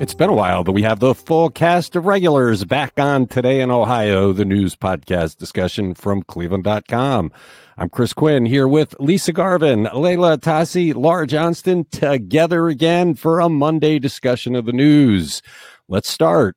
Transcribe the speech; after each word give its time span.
It's 0.00 0.14
been 0.14 0.30
a 0.30 0.34
while, 0.34 0.64
but 0.64 0.72
we 0.72 0.82
have 0.82 0.98
the 0.98 1.14
full 1.14 1.48
cast 1.50 1.94
of 1.94 2.06
regulars 2.06 2.64
back 2.64 2.98
on 2.98 3.26
Today 3.26 3.60
in 3.60 3.70
Ohio, 3.70 4.32
the 4.32 4.44
news 4.44 4.74
podcast 4.74 5.36
discussion 5.36 5.94
from 5.94 6.22
cleveland.com. 6.22 7.30
I'm 7.76 7.88
Chris 7.88 8.12
Quinn 8.12 8.44
here 8.44 8.66
with 8.66 8.98
Lisa 8.98 9.32
Garvin, 9.32 9.88
Leila 9.94 10.38
Atassi, 10.38 10.94
Laura 10.94 11.26
Johnston 11.26 11.84
together 11.90 12.68
again 12.68 13.14
for 13.14 13.38
a 13.38 13.48
Monday 13.48 13.98
discussion 14.00 14.56
of 14.56 14.66
the 14.66 14.72
news. 14.72 15.40
Let's 15.88 16.08
start. 16.08 16.56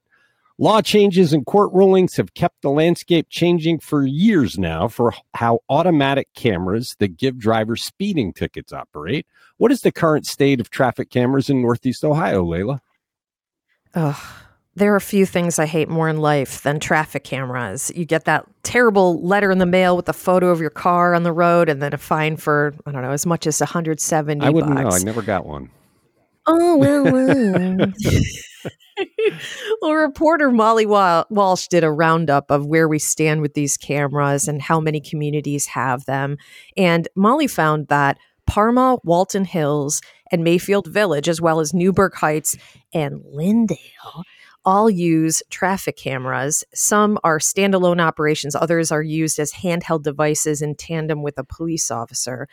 Law 0.58 0.82
changes 0.82 1.34
and 1.34 1.46
court 1.46 1.74
rulings 1.74 2.16
have 2.16 2.34
kept 2.34 2.62
the 2.62 2.70
landscape 2.70 3.28
changing 3.30 3.80
for 3.80 4.06
years 4.06 4.58
now 4.58 4.88
for 4.88 5.14
how 5.34 5.60
automatic 5.70 6.30
cameras 6.34 6.96
that 7.00 7.18
give 7.18 7.38
drivers 7.38 7.84
speeding 7.84 8.32
tickets 8.32 8.72
operate. 8.72 9.28
What 9.58 9.74
is 9.74 9.82
the 9.82 9.92
current 9.92 10.26
state 10.26 10.62
of 10.62 10.70
traffic 10.70 11.10
cameras 11.10 11.50
in 11.50 11.62
Northeast 11.62 12.06
Ohio, 12.06 12.44
Leila? 12.44 12.82
Ugh. 13.96 14.16
There 14.78 14.92
are 14.92 14.98
a 14.98 15.02
few 15.02 15.26
things 15.26 15.58
I 15.58 15.66
hate 15.66 15.88
more 15.88 16.10
in 16.10 16.18
life 16.18 16.62
than 16.64 16.82
traffic 16.82 17.24
cameras. 17.24 17.94
You 17.96 18.04
get 18.04 18.26
that 18.26 18.46
terrible 18.64 19.22
letter 19.26 19.50
in 19.50 19.58
the 19.58 19.66
mail 19.66 19.96
with 19.96 20.10
a 20.10 20.14
photo 20.14 20.50
of 20.50 20.60
your 20.60 20.70
car 20.70 21.16
on 21.16 21.24
the 21.24 21.32
road 21.32 21.70
and 21.70 21.82
then 21.82 21.94
a 21.94 21.98
fine 21.98 22.36
for, 22.36 22.74
I 22.86 22.92
don't 22.92 23.02
know, 23.02 23.12
as 23.12 23.26
much 23.26 23.48
as 23.48 23.62
170 23.62 24.46
I 24.46 24.50
wouldn't 24.50 24.76
bucks. 24.76 24.84
know. 24.84 25.02
I 25.02 25.04
never 25.04 25.22
got 25.22 25.46
one. 25.46 25.70
Oh, 26.46 26.76
well, 26.76 27.04
well. 27.06 27.94
well, 29.82 29.94
reporter 29.94 30.52
Molly 30.52 30.86
Walsh 30.86 31.68
did 31.68 31.86
a 31.86 31.92
roundup 31.92 32.52
of 32.52 32.66
where 32.66 32.88
we 32.90 33.00
stand 33.00 33.42
with 33.42 33.54
these 33.54 33.78
cameras 33.78 34.48
and 34.48 34.62
how 34.62 34.82
many 34.82 35.00
communities 35.00 35.68
have 35.68 36.06
them. 36.06 36.38
And 36.76 37.08
Molly 37.16 37.48
found 37.48 37.88
that 37.88 38.18
Parma, 38.46 38.98
Walton 39.04 39.46
Hills, 39.46 40.02
and 40.32 40.44
Mayfield 40.44 40.88
Village, 40.88 41.30
as 41.30 41.42
well 41.42 41.60
as 41.60 41.74
Newburgh 41.74 42.16
Heights 42.16 42.58
and 42.94 43.22
Linndale, 43.24 44.24
all 44.64 44.90
use 44.90 45.44
traffic 45.50 45.96
cameras. 45.96 46.64
Some 46.74 47.20
are 47.24 47.40
standalone 47.40 48.02
operations, 48.02 48.56
others 48.56 48.92
are 48.92 49.04
used 49.04 49.40
as 49.40 49.54
handheld 49.54 50.04
devices 50.04 50.62
in 50.62 50.76
tandem 50.76 51.22
with 51.22 51.38
a 51.38 51.44
police 51.44 51.92
officer. 51.92 52.48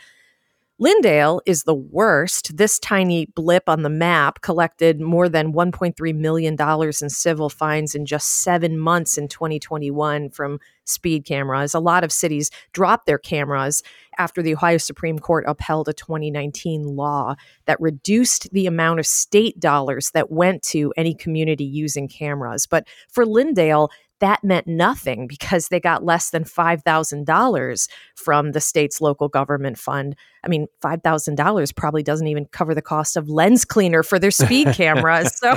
Linndale 0.81 1.41
is 1.47 1.63
the 1.63 1.75
worst. 1.75 2.57
This 2.57 2.79
tiny 2.79 3.27
blip 3.27 3.69
on 3.69 3.83
the 3.83 3.91
map 3.91 4.41
collected 4.41 5.01
more 5.01 5.29
than 5.29 5.53
$1.3 5.53 6.15
million 6.15 6.57
in 6.59 7.11
civil 7.11 7.49
fines 7.49 7.95
in 7.95 8.05
just 8.05 8.43
seven 8.43 8.79
months 8.79 9.17
in 9.17 9.29
2021 9.29 10.31
from 10.31 10.59
speed 10.85 11.25
cameras. 11.25 11.75
A 11.75 11.81
lot 11.81 12.05
of 12.05 12.13
cities 12.13 12.51
dropped 12.73 13.07
their 13.07 13.19
cameras 13.19 13.83
after 14.19 14.43
the 14.43 14.55
Ohio 14.55 14.79
Supreme 14.79 15.19
Court 15.19 15.45
upheld 15.47 15.89
a 15.89 15.93
2019 15.93 16.97
law 16.97 17.35
that 17.67 17.81
reduced 17.81 18.51
the 18.53 18.67
amount 18.67 19.01
of 19.01 19.07
state 19.07 19.59
dollars 19.59 20.11
that 20.11 20.31
went 20.31 20.63
to 20.63 20.93
any 20.97 21.15
community 21.15 21.65
using 21.65 22.09
cameras. 22.09 22.67
But 22.67 22.87
for 23.11 23.25
Linndale, 23.25 23.89
that 24.23 24.45
meant 24.45 24.69
nothing 24.69 25.27
because 25.27 25.67
they 25.67 25.81
got 25.81 26.05
less 26.05 26.31
than 26.31 26.45
$5,000 26.45 27.89
from 28.15 28.53
the 28.53 28.61
state's 28.61 29.01
local 29.01 29.29
government 29.29 29.79
fund. 29.79 30.15
I 30.45 30.49
mean, 30.49 30.69
$5,000 30.81 31.75
probably 31.75 32.05
doesn't 32.05 32.29
even 32.29 32.47
cover 32.47 32.73
the 32.73 32.83
cost 32.83 33.17
of 33.17 33.29
lens 33.29 33.65
cleaner 33.65 34.05
for 34.05 34.21
their 34.21 34.31
speed 34.31 34.69
cameras. 34.75 35.37
so 35.37 35.57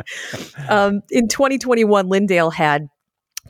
um, 0.70 1.02
in 1.10 1.28
2021, 1.28 2.08
Linndale 2.08 2.50
had 2.50 2.88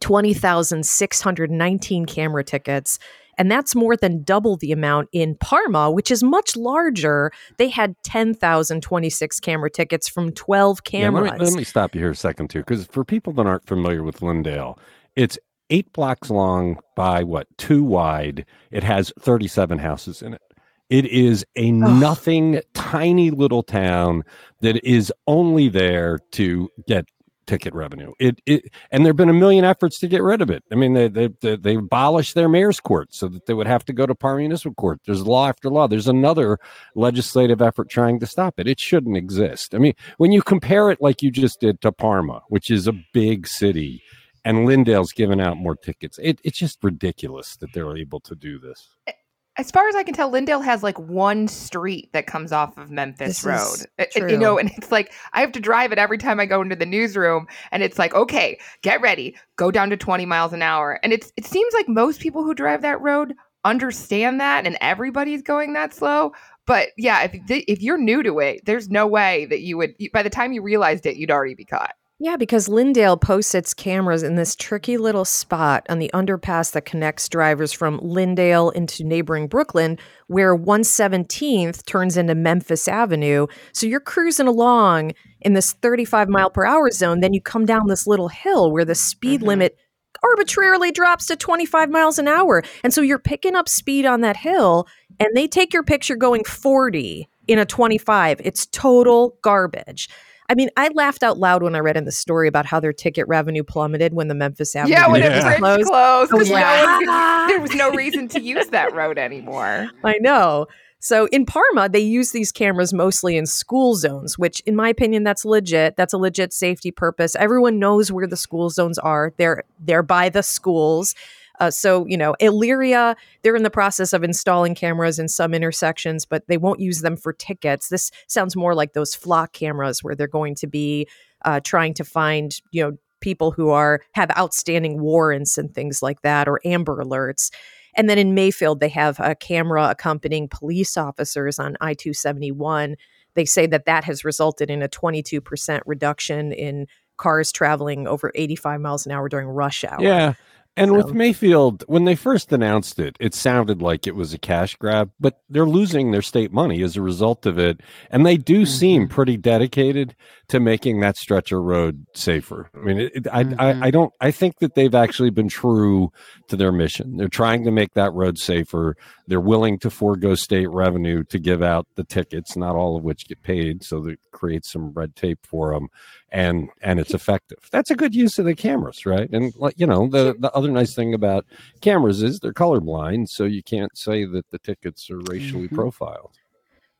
20,619 0.00 2.06
camera 2.06 2.44
tickets. 2.44 2.99
And 3.38 3.50
that's 3.50 3.75
more 3.75 3.97
than 3.97 4.25
double 4.25 4.56
the 4.56 4.72
amount 4.72 5.09
in 5.12 5.37
Parma, 5.37 5.91
which 5.91 6.10
is 6.10 6.25
much 6.25 6.56
larger. 6.56 7.31
They 7.56 7.69
had 7.69 7.94
10,026 8.03 9.41
camera 9.41 9.71
tickets 9.71 10.09
from 10.09 10.32
12 10.32 10.82
cameras. 10.82 11.27
Yeah, 11.27 11.31
let, 11.31 11.38
me, 11.38 11.44
let 11.44 11.54
me 11.54 11.65
stop 11.65 11.94
you 11.94 12.00
here 12.00 12.10
a 12.10 12.16
second, 12.16 12.50
too, 12.50 12.60
because 12.60 12.87
for 12.87 13.04
people 13.04 13.32
that 13.34 13.47
aren't 13.47 13.66
familiar 13.66 14.03
with 14.03 14.21
Linndale, 14.21 14.77
it's 15.15 15.38
eight 15.71 15.93
blocks 15.93 16.31
long 16.31 16.81
by 16.97 17.22
what, 17.22 17.47
two 17.59 17.84
wide. 17.84 18.44
It 18.72 18.82
has 18.82 19.12
37 19.21 19.78
houses 19.78 20.21
in 20.21 20.34
it. 20.34 20.43
It 20.91 21.04
is 21.04 21.44
a 21.54 21.71
nothing, 21.71 22.60
tiny 22.72 23.31
little 23.31 23.62
town 23.62 24.25
that 24.62 24.82
is 24.84 25.12
only 25.27 25.69
there 25.69 26.19
to 26.32 26.71
get 26.87 27.04
ticket 27.48 27.75
revenue. 27.75 28.12
It, 28.20 28.41
it 28.47 28.72
and 28.92 29.04
there've 29.04 29.16
been 29.16 29.31
a 29.31 29.34
million 29.34 29.64
efforts 29.64 29.98
to 30.00 30.09
get 30.09 30.22
rid 30.22 30.41
of 30.41 30.50
it. 30.50 30.62
I 30.70 30.76
mean, 30.76 30.92
they 30.92 31.09
they 31.09 31.28
they, 31.41 31.56
they 31.56 31.75
abolished 31.76 32.34
their 32.34 32.48
mayor's 32.48 32.78
court 32.78 33.12
so 33.12 33.26
that 33.28 33.47
they 33.47 33.54
would 33.54 33.66
have 33.66 33.84
to 33.86 33.92
go 33.92 34.06
to 34.06 34.14
par 34.14 34.36
Municipal 34.36 34.75
Court. 34.75 35.00
There's 35.04 35.26
law 35.26 35.48
after 35.48 35.70
law. 35.70 35.88
There's 35.88 36.06
another 36.06 36.59
legislative 36.94 37.60
effort 37.60 37.88
trying 37.88 38.20
to 38.20 38.26
stop 38.26 38.60
it. 38.60 38.69
It 38.69 38.78
shouldn't 38.78 39.16
exist. 39.16 39.75
I 39.75 39.78
mean, 39.78 39.94
when 40.19 40.31
you 40.31 40.42
compare 40.42 40.91
it 40.91 41.00
like 41.00 41.22
you 41.22 41.31
just 41.31 41.60
did 41.60 41.81
to 41.81 41.91
Parma, 41.91 42.42
which 42.48 42.70
is 42.70 42.86
a 42.86 42.94
big 43.12 43.48
city, 43.48 44.03
and 44.44 44.69
Linndale's 44.69 45.12
given 45.12 45.41
out 45.41 45.56
more 45.56 45.75
tickets, 45.75 46.19
it, 46.22 46.41
it's 46.44 46.59
just 46.59 46.78
ridiculous 46.84 47.56
that 47.56 47.72
they're 47.72 47.97
able 47.97 48.20
to 48.20 48.34
do 48.34 48.59
this 48.59 48.88
eh, 49.06 49.12
as 49.58 49.70
far 49.70 49.88
as 49.88 49.94
I 49.96 50.02
can 50.04 50.14
tell, 50.14 50.30
Linndale 50.32 50.64
has 50.64 50.82
like 50.82 50.98
one 50.98 51.48
street 51.48 52.10
that 52.12 52.26
comes 52.26 52.52
off 52.52 52.78
of 52.78 52.91
Memphis 52.91 53.42
This 53.42 53.44
Road. 53.44 53.86
It- 53.98 54.12
you 54.32 54.38
know, 54.38 54.58
and 54.58 54.70
it's 54.76 54.91
like 54.91 55.12
I 55.32 55.41
have 55.41 55.52
to 55.52 55.60
drive 55.60 55.92
it 55.92 55.98
every 55.98 56.19
time 56.19 56.41
I 56.41 56.46
go 56.46 56.60
into 56.62 56.76
the 56.76 56.86
newsroom, 56.86 57.46
and 57.72 57.82
it's 57.82 57.98
like, 57.98 58.14
okay, 58.14 58.58
get 58.82 59.00
ready, 59.00 59.36
go 59.56 59.70
down 59.70 59.91
to 59.91 59.97
twenty 59.97 60.24
miles 60.26 60.52
an 60.52 60.62
hour, 60.62 60.98
and 61.02 61.12
it's 61.12 61.32
it 61.36 61.44
seems 61.44 61.74
like 61.74 61.88
most 61.88 62.20
people 62.20 62.44
who 62.44 62.54
drive 62.54 62.82
that 62.82 63.00
road 63.00 63.34
understand 63.64 64.41
that, 64.41 64.66
and 64.66 64.78
everybody's 64.80 65.42
going 65.42 65.72
that 65.74 65.92
slow. 65.92 66.32
But 66.66 66.88
yeah, 66.97 67.22
if 67.24 67.32
if 67.48 67.82
you're 67.82 67.98
new 67.98 68.22
to 68.22 68.38
it, 68.41 68.64
there's 68.66 68.88
no 68.88 69.06
way 69.06 69.47
that 69.47 69.60
you 69.60 69.76
would. 69.78 69.94
By 70.12 70.22
the 70.22 70.30
time 70.30 70.52
you 70.52 70.62
realized 70.62 71.06
it, 71.06 71.16
you'd 71.16 71.30
already 71.30 71.54
be 71.54 71.64
caught. 71.64 71.94
Yeah, 72.20 72.36
because 72.36 72.66
Linndale 72.68 73.20
posts 73.20 73.54
its 73.54 73.72
cameras 73.72 74.24
in 74.24 74.34
this 74.34 74.56
tricky 74.56 74.96
little 74.98 75.24
spot 75.24 75.86
on 75.88 76.00
the 76.00 76.10
underpass 76.12 76.72
that 76.72 76.84
connects 76.84 77.28
drivers 77.28 77.72
from 77.72 78.00
Linndale 78.00 78.72
into 78.74 79.04
neighboring 79.04 79.46
Brooklyn, 79.46 79.98
where 80.26 80.52
117th 80.56 81.84
turns 81.86 82.16
into 82.16 82.34
Memphis 82.34 82.88
Avenue. 82.88 83.46
So 83.72 83.86
you're 83.86 84.00
cruising 84.00 84.48
along 84.48 85.12
in 85.42 85.52
this 85.52 85.74
35 85.74 86.28
mile 86.28 86.50
per 86.50 86.66
hour 86.66 86.90
zone. 86.90 87.20
Then 87.20 87.34
you 87.34 87.40
come 87.40 87.64
down 87.64 87.86
this 87.86 88.04
little 88.04 88.28
hill 88.28 88.72
where 88.72 88.84
the 88.84 88.96
speed 88.96 89.42
Mhm. 89.42 89.46
limit 89.46 89.76
arbitrarily 90.24 90.90
drops 90.90 91.26
to 91.26 91.36
25 91.36 91.88
miles 91.88 92.18
an 92.18 92.26
hour. 92.26 92.64
And 92.82 92.92
so 92.92 93.00
you're 93.00 93.20
picking 93.20 93.54
up 93.54 93.68
speed 93.68 94.04
on 94.04 94.22
that 94.22 94.38
hill, 94.38 94.88
and 95.20 95.28
they 95.36 95.46
take 95.46 95.72
your 95.72 95.84
picture 95.84 96.16
going 96.16 96.42
40 96.42 97.28
in 97.46 97.60
a 97.60 97.64
25. 97.64 98.40
It's 98.42 98.66
total 98.66 99.36
garbage. 99.42 100.08
I 100.48 100.54
mean, 100.54 100.70
I 100.76 100.88
laughed 100.94 101.22
out 101.22 101.38
loud 101.38 101.62
when 101.62 101.75
I 101.75 101.81
read 101.81 101.97
in 101.97 102.04
the 102.04 102.12
story 102.12 102.48
about 102.48 102.64
how 102.64 102.81
their 102.81 102.92
ticket 102.92 103.28
revenue 103.28 103.62
plummeted 103.62 104.14
when 104.14 104.28
the 104.28 104.34
Memphis 104.34 104.75
Avenue 104.75 104.94
yeah, 104.94 105.09
when 105.09 105.20
Yeah. 105.20 105.38
it 105.38 105.42
bridge 105.42 105.84
closed. 105.84 105.91
Oh, 105.92 106.26
no 106.31 106.38
could- 106.38 107.50
there 107.50 107.60
was 107.60 107.75
no 107.75 107.91
reason 107.91 108.28
to 108.28 108.41
use 108.41 108.69
that 108.69 108.94
road 108.94 109.19
anymore. 109.19 109.91
I 110.04 110.19
know. 110.20 110.66
So 111.00 111.26
in 111.26 111.47
Parma, 111.47 111.88
they 111.88 112.00
use 112.00 112.32
these 112.32 112.50
cameras 112.50 112.92
mostly 112.92 113.36
in 113.36 113.47
school 113.47 113.94
zones, 113.94 114.36
which, 114.36 114.60
in 114.66 114.75
my 114.75 114.88
opinion, 114.88 115.22
that's 115.22 115.44
legit. 115.44 115.97
That's 115.97 116.12
a 116.12 116.18
legit 116.18 116.53
safety 116.53 116.91
purpose. 116.91 117.36
Everyone 117.36 117.78
knows 117.78 118.10
where 118.10 118.27
the 118.27 118.36
school 118.36 118.68
zones 118.71 118.98
are. 118.98 119.33
They're 119.36 119.62
they're 119.78 120.03
by 120.03 120.28
the 120.28 120.42
schools. 120.42 121.15
Uh, 121.59 121.71
so 121.71 122.07
you 122.07 122.16
know, 122.16 122.34
Elyria, 122.41 123.16
they're 123.43 123.57
in 123.57 123.63
the 123.63 123.71
process 123.71 124.13
of 124.13 124.22
installing 124.22 124.75
cameras 124.75 125.19
in 125.19 125.28
some 125.28 125.55
intersections, 125.55 126.25
but 126.25 126.47
they 126.49 126.57
won't 126.57 126.81
use 126.81 127.01
them 127.01 127.16
for 127.16 127.33
tickets. 127.33 127.89
This 127.89 128.10
sounds 128.27 128.57
more 128.57 128.75
like 128.75 128.93
those 128.93 129.15
flock 129.15 129.53
cameras, 129.53 130.03
where 130.03 130.15
they're 130.15 130.27
going 130.27 130.55
to 130.57 130.66
be 130.66 131.09
uh, 131.45 131.60
trying 131.60 131.95
to 131.95 132.05
find 132.05 132.60
you 132.71 132.83
know 132.83 132.97
people 133.21 133.51
who 133.51 133.71
are 133.71 134.01
have 134.13 134.31
outstanding 134.39 135.01
warrants 135.01 135.59
and 135.59 135.75
things 135.75 136.03
like 136.03 136.22
that, 136.22 136.49
or 136.49 136.60
Amber 136.65 137.03
Alerts. 137.03 137.51
And 137.95 138.09
then 138.09 138.19
in 138.19 138.34
Mayfield, 138.34 138.78
they 138.78 138.89
have 138.91 139.19
a 139.19 139.34
camera 139.34 139.89
accompanying 139.91 140.49
police 140.49 140.97
officers 140.97 141.59
on 141.59 141.77
I 141.81 141.95
271. 141.95 142.97
They 143.34 143.45
say 143.45 143.66
that 143.66 143.87
that 143.87 144.05
has 144.05 144.25
resulted 144.25 144.71
in 144.71 144.83
a 144.83 144.89
22% 144.89 145.81
reduction 145.84 146.53
in 146.53 146.87
cars 147.16 147.51
traveling 147.51 148.07
over 148.07 148.31
85 148.34 148.81
miles 148.81 149.05
an 149.05 149.13
hour 149.13 149.28
during 149.28 149.49
rush 149.49 149.84
hour. 149.84 150.01
Yeah. 150.01 150.34
And 150.78 150.92
with 150.92 151.13
Mayfield, 151.13 151.84
when 151.89 152.04
they 152.04 152.15
first 152.15 152.53
announced 152.53 152.98
it, 152.98 153.16
it 153.21 153.34
sounded 153.34 153.83
like 153.83 154.07
it 154.07 154.15
was 154.15 154.33
a 154.33 154.39
cash 154.39 154.77
grab, 154.77 155.10
but 155.19 155.41
they're 155.51 155.66
losing 155.66 156.10
their 156.10 156.22
state 156.22 156.53
money 156.53 156.83
as 156.83 156.97
a 156.97 157.03
result 157.03 157.47
of 157.47 157.59
it. 157.59 157.80
And 158.10 158.25
they 158.25 158.36
do 158.36 158.65
seem 158.65 159.09
pretty 159.09 159.36
dedicated 159.36 160.15
to 160.48 160.60
making 160.60 161.01
that 161.01 161.16
stretch 161.16 161.53
of 161.53 161.63
road 161.63 162.07
safer. 162.15 162.71
I 162.75 162.78
mean, 162.78 162.98
it, 163.01 163.13
it- 163.15 163.27
I, 163.33 163.45
Mhm. 163.45 163.57
I, 163.60 163.86
I 163.89 163.91
don't, 163.91 164.13
I 164.21 164.30
think 164.30 164.59
that 164.60 164.75
they've 164.75 164.95
actually 164.95 165.30
been 165.30 165.48
true 165.48 166.10
to 166.48 166.57
their 166.57 166.72
mission. 166.72 167.16
They're 167.16 167.28
trying 167.28 167.65
to 167.65 167.71
make 167.71 167.95
that 167.95 168.13
road 168.15 168.39
safer. 168.39 168.97
They're 169.28 169.41
willing 169.41 169.78
to 169.80 169.91
forego 169.91 170.34
state 170.34 170.69
revenue 170.71 171.22
to 171.25 171.39
give 171.39 171.63
out 171.63 171.86
the 171.95 172.03
tickets, 172.04 172.57
not 172.57 172.75
all 172.75 172.97
of 172.97 173.04
which 173.04 173.28
get 173.28 173.42
paid. 173.42 173.84
So 173.84 174.01
that 174.01 174.19
creates 174.33 174.72
some 174.72 174.91
red 174.92 175.15
tape 175.15 175.39
for 175.47 175.72
them 175.72 175.89
and 176.30 176.69
and 176.83 176.98
it's 176.98 177.15
effective. 177.15 177.59
That's 177.71 177.91
a 177.91 177.95
good 177.95 178.15
use 178.15 178.39
of 178.39 178.47
the 178.47 178.54
cameras, 178.54 179.07
right? 179.07 179.28
And 179.30 179.54
like 179.57 179.75
you 179.78 179.86
know, 179.86 180.09
the 180.09 180.34
the 180.39 180.51
other 180.53 180.71
nice 180.71 180.95
thing 180.95 181.15
about 181.15 181.47
cameras 181.80 182.22
is 182.22 182.41
they're 182.41 182.53
colorblind, 182.53 183.28
so 183.28 183.45
you 183.45 183.63
can't 183.63 183.97
say 183.97 184.25
that 184.25 184.51
the 184.51 184.59
tickets 184.59 185.10
are 185.10 185.19
racially 185.31 185.69
Mhm. 185.69 185.74
profiled. 185.74 186.33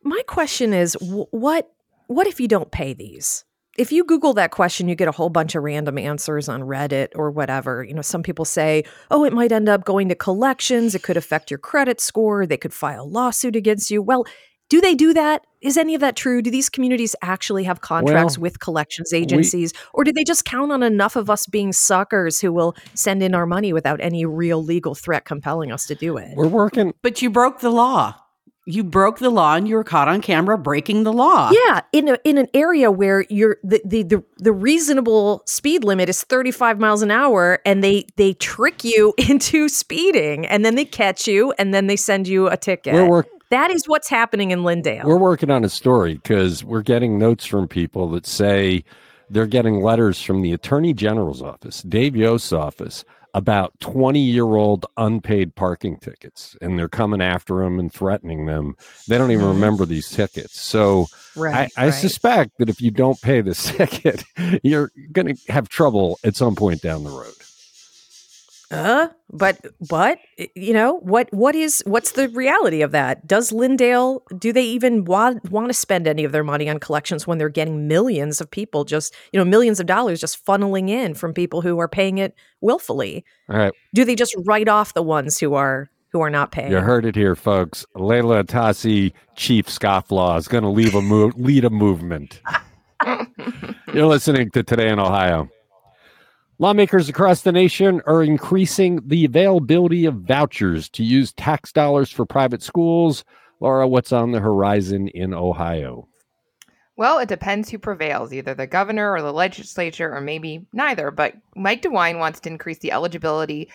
My 0.03 0.23
question 0.27 0.73
is 0.73 0.95
what 1.01 1.71
what 2.07 2.27
if 2.27 2.41
you 2.41 2.49
don't 2.49 2.71
pay 2.71 2.93
these? 2.95 3.45
If 3.79 3.93
you 3.93 4.03
Google 4.03 4.35
that 4.35 4.51
question, 4.51 4.89
you 4.89 4.97
get 4.97 5.07
a 5.07 5.13
whole 5.13 5.31
bunch 5.31 5.55
of 5.55 5.63
random 5.63 5.99
answers 5.99 6.49
on 6.49 6.63
Reddit 6.63 7.11
or 7.15 7.31
whatever. 7.31 7.85
You 7.85 7.95
know, 7.95 8.03
some 8.03 8.25
people 8.25 8.45
say, 8.45 8.83
oh, 9.13 9.25
it 9.25 9.33
might 9.33 9.53
end 9.53 9.69
up 9.69 9.85
going 9.85 10.09
to 10.09 10.17
collections. 10.17 10.97
It 10.97 11.05
could 11.05 11.17
affect 11.17 11.49
your 11.49 11.59
credit 11.59 12.01
score. 12.01 12.45
They 12.45 12.57
could 12.57 12.75
file 12.75 13.05
a 13.05 13.07
lawsuit 13.07 13.55
against 13.55 13.89
you. 13.89 14.03
Well, 14.03 14.27
do 14.69 14.81
they 14.81 14.97
do 14.97 15.15
that? 15.15 15.47
Is 15.63 15.77
any 15.77 15.95
of 15.95 16.01
that 16.01 16.17
true? 16.17 16.43
Do 16.43 16.51
these 16.51 16.69
communities 16.69 17.15
actually 17.23 17.63
have 17.65 17.81
contracts 17.81 18.37
Well, 18.37 18.43
with 18.43 18.59
collections 18.59 19.13
agencies? 19.13 19.73
or 19.95 20.03
do 20.03 20.13
they 20.13 20.25
just 20.25 20.45
count 20.45 20.73
on 20.73 20.83
enough 20.83 21.15
of 21.15 21.31
us 21.31 21.47
being 21.47 21.73
suckers 21.73 22.41
who 22.41 22.53
will 22.53 22.75
send 22.95 23.23
in 23.23 23.33
our 23.33 23.47
money 23.47 23.73
without 23.73 24.01
any 24.03 24.27
real 24.27 24.63
legal 24.63 24.97
threat 24.97 25.25
compelling 25.25 25.71
us 25.71 25.87
to 25.87 25.95
do 25.95 26.17
it? 26.17 26.37
We're 26.37 26.49
working. 26.49 26.95
But 27.03 27.23
you 27.23 27.31
broke 27.31 27.61
the 27.61 27.71
law. 27.71 28.17
You 28.71 28.85
broke 28.85 29.19
the 29.19 29.31
law 29.31 29.55
and 29.55 29.67
you 29.67 29.77
were 29.77 29.85
caught 29.85 30.09
on 30.09 30.21
camera 30.21 30.59
breaking 30.59 31.05
the 31.05 31.13
law. 31.13 31.51
Yeah, 31.51 31.81
in 31.93 32.09
a, 32.09 32.19
in 32.23 32.37
an 32.37 32.49
area 32.53 32.91
where 32.91 33.25
you're 33.31 33.57
the, 33.65 33.81
the 33.83 34.03
the 34.03 34.25
the 34.37 34.53
reasonable 34.53 35.43
speed 35.47 35.85
limit 35.85 36.11
is 36.11 36.23
35 36.23 36.79
miles 36.79 37.01
an 37.01 37.11
hour 37.11 37.61
and 37.65 37.83
they 37.83 38.05
they 38.17 38.35
trick 38.35 38.85
you 38.85 39.15
into 39.29 39.71
speeding 39.71 40.47
and 40.47 40.67
then 40.67 40.75
they 40.75 40.85
catch 40.85 41.27
you 41.27 41.55
and 41.59 41.73
then 41.73 41.87
they 41.87 41.97
send 41.97 42.29
you 42.29 42.49
a 42.49 42.59
ticket. 42.59 42.93
We're 42.93 43.09
work, 43.09 43.29
that 43.51 43.71
is 43.71 43.89
what's 43.89 44.11
happening 44.11 44.51
in 44.51 44.61
Linndale. 44.61 45.05
We're 45.05 45.17
working 45.17 45.51
on 45.51 45.65
a 45.65 45.71
story 45.71 46.15
because 46.15 46.63
we're 46.63 46.83
getting 46.83 47.19
notes 47.19 47.47
from 47.47 47.69
people 47.69 48.11
that 48.11 48.27
say 48.27 48.85
they're 49.31 49.47
getting 49.47 49.83
letters 49.83 50.21
from 50.21 50.43
the 50.43 50.53
Attorney 50.53 50.93
General's 50.93 51.41
office, 51.41 51.83
Dave 51.83 52.15
Yost's 52.17 52.53
office, 52.53 53.05
about 53.35 53.79
20 53.81 54.21
year 54.21 54.57
old 54.57 54.87
unpaid 54.97 55.55
parking 55.55 55.99
tickets. 55.99 56.57
And 56.61 56.79
they're 56.79 56.89
coming 56.89 57.21
after 57.21 57.57
them 57.61 57.79
and 57.79 57.93
threatening 57.93 58.47
them. 58.47 58.77
They 59.07 59.19
don't 59.19 59.31
even 59.31 59.47
remember 59.47 59.85
these 59.85 60.11
tickets. 60.11 60.61
So 60.61 61.07
right, 61.37 61.71
I, 61.77 61.83
I 61.83 61.85
right. 61.87 61.91
suspect 61.95 62.59
that 62.59 62.69
if 62.69 62.81
you 62.81 62.91
don't 62.91 63.21
pay 63.21 63.41
this 63.41 63.71
ticket, 63.77 64.25
you're 64.63 64.91
going 65.13 65.35
to 65.35 65.53
have 65.53 65.69
trouble 65.69 66.19
at 66.25 66.37
some 66.37 66.55
point 66.55 66.83
down 66.83 67.05
the 67.05 67.11
road. 67.11 67.35
Uh, 68.71 69.09
but 69.31 69.59
but 69.89 70.19
you 70.55 70.75
know 70.75 70.99
what 70.99 71.33
what 71.33 71.55
is 71.55 71.83
what's 71.87 72.13
the 72.13 72.29
reality 72.29 72.83
of 72.83 72.91
that? 72.93 73.27
Does 73.27 73.51
Linndale 73.51 74.21
do 74.39 74.53
they 74.53 74.65
even 74.65 75.07
want 75.07 75.51
want 75.51 75.69
to 75.69 75.75
spend 75.75 76.07
any 76.07 76.23
of 76.25 76.33
their 76.33 76.45
money 76.45 76.69
on 76.69 76.79
collections 76.79 77.27
when 77.27 77.39
they're 77.39 77.49
getting 77.49 77.89
millions 77.89 78.43
of 78.43 78.51
people 78.51 78.85
just 78.85 79.15
you 79.33 79.39
know 79.39 79.45
millions 79.45 79.81
of 79.81 79.87
dollars 79.87 80.21
just 80.21 80.45
funneling 80.45 80.91
in 80.91 81.15
from 81.15 81.33
people 81.33 81.63
who 81.63 81.79
are 81.79 81.89
paying 81.89 82.19
it 82.19 82.35
willfully? 82.61 83.25
All 83.49 83.57
right. 83.57 83.73
Do 83.95 84.05
they 84.05 84.15
just 84.15 84.35
write 84.45 84.69
off 84.69 84.93
the 84.93 85.03
ones 85.03 85.39
who 85.39 85.55
are 85.55 85.89
who 86.13 86.21
are 86.21 86.31
not 86.31 86.53
paying? 86.53 86.71
You 86.71 86.81
heard 86.81 87.07
it 87.07 87.15
here, 87.15 87.37
folks. 87.37 87.87
Leila 87.95 88.45
Atassi, 88.45 89.13
Chief 89.35 89.67
Scofflaw, 89.67 90.39
is 90.39 90.49
going 90.49 90.65
to 90.65 90.71
leave 90.71 90.95
a 90.95 91.03
move, 91.03 91.35
lead 91.37 91.65
a 91.65 91.71
movement. 91.71 92.43
You're 93.95 94.07
listening 94.07 94.51
to 94.51 94.63
Today 94.63 94.89
in 94.91 94.99
Ohio. 94.99 95.49
Lawmakers 96.61 97.09
across 97.09 97.43
the 97.43 97.53
nation 97.53 98.03
are 98.05 98.21
increasing 98.21 99.01
the 99.07 99.25
availability 99.25 100.07
of 100.07 100.23
vouchers 100.23 100.89
to 100.89 101.05
use 101.05 101.33
tax 101.33 101.71
dollars 101.71 102.11
for 102.11 102.27
private 102.27 102.65
schools. 102.65 103.25
Laura, 103.61 103.87
what's 103.87 104.11
on 104.11 104.33
the 104.33 104.41
horizon 104.41 105.07
in 105.07 105.33
Ohio? 105.33 106.09
Well, 106.97 107.21
it 107.21 107.29
depends 107.29 107.71
who 107.71 107.79
prevails, 107.79 108.33
either 108.33 108.55
the 108.55 108.67
governor 108.67 109.13
or 109.13 109.23
the 109.23 109.33
legislature, 109.33 110.13
or 110.13 110.21
maybe 110.21 110.67
neither. 110.73 111.13
But 111.13 111.35
Mike 111.55 111.83
DeWine 111.83 112.19
wants 112.19 112.41
to 112.41 112.49
increase 112.49 112.79
the 112.79 112.91
eligibility 112.91 113.71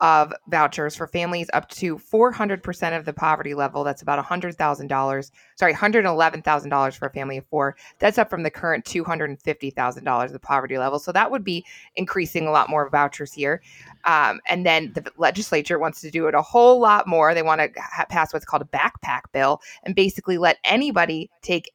of 0.00 0.32
vouchers 0.48 0.94
for 0.94 1.06
families 1.06 1.48
up 1.54 1.68
to 1.70 1.96
400% 1.96 2.96
of 2.96 3.04
the 3.04 3.12
poverty 3.12 3.54
level. 3.54 3.82
That's 3.82 4.02
about 4.02 4.24
$100,000. 4.24 5.30
Sorry, 5.56 5.74
$111,000 5.74 6.96
for 6.96 7.06
a 7.06 7.12
family 7.12 7.38
of 7.38 7.46
four. 7.46 7.76
That's 7.98 8.18
up 8.18 8.28
from 8.28 8.42
the 8.42 8.50
current 8.50 8.84
$250,000 8.84 10.32
the 10.32 10.38
poverty 10.38 10.78
level. 10.78 10.98
So 10.98 11.12
that 11.12 11.30
would 11.30 11.44
be 11.44 11.64
increasing 11.94 12.46
a 12.46 12.50
lot 12.50 12.68
more 12.68 12.88
vouchers 12.90 13.32
here. 13.32 13.62
Um, 14.04 14.40
and 14.46 14.66
then 14.66 14.92
the 14.94 15.10
legislature 15.16 15.78
wants 15.78 16.00
to 16.02 16.10
do 16.10 16.26
it 16.26 16.34
a 16.34 16.42
whole 16.42 16.78
lot 16.78 17.06
more. 17.06 17.32
They 17.32 17.42
want 17.42 17.60
to 17.60 17.70
ha- 17.80 18.06
pass 18.08 18.32
what's 18.32 18.44
called 18.44 18.62
a 18.62 18.76
backpack 18.76 19.22
bill 19.32 19.60
and 19.84 19.94
basically 19.94 20.36
let 20.36 20.58
anybody 20.64 21.30
take 21.42 21.72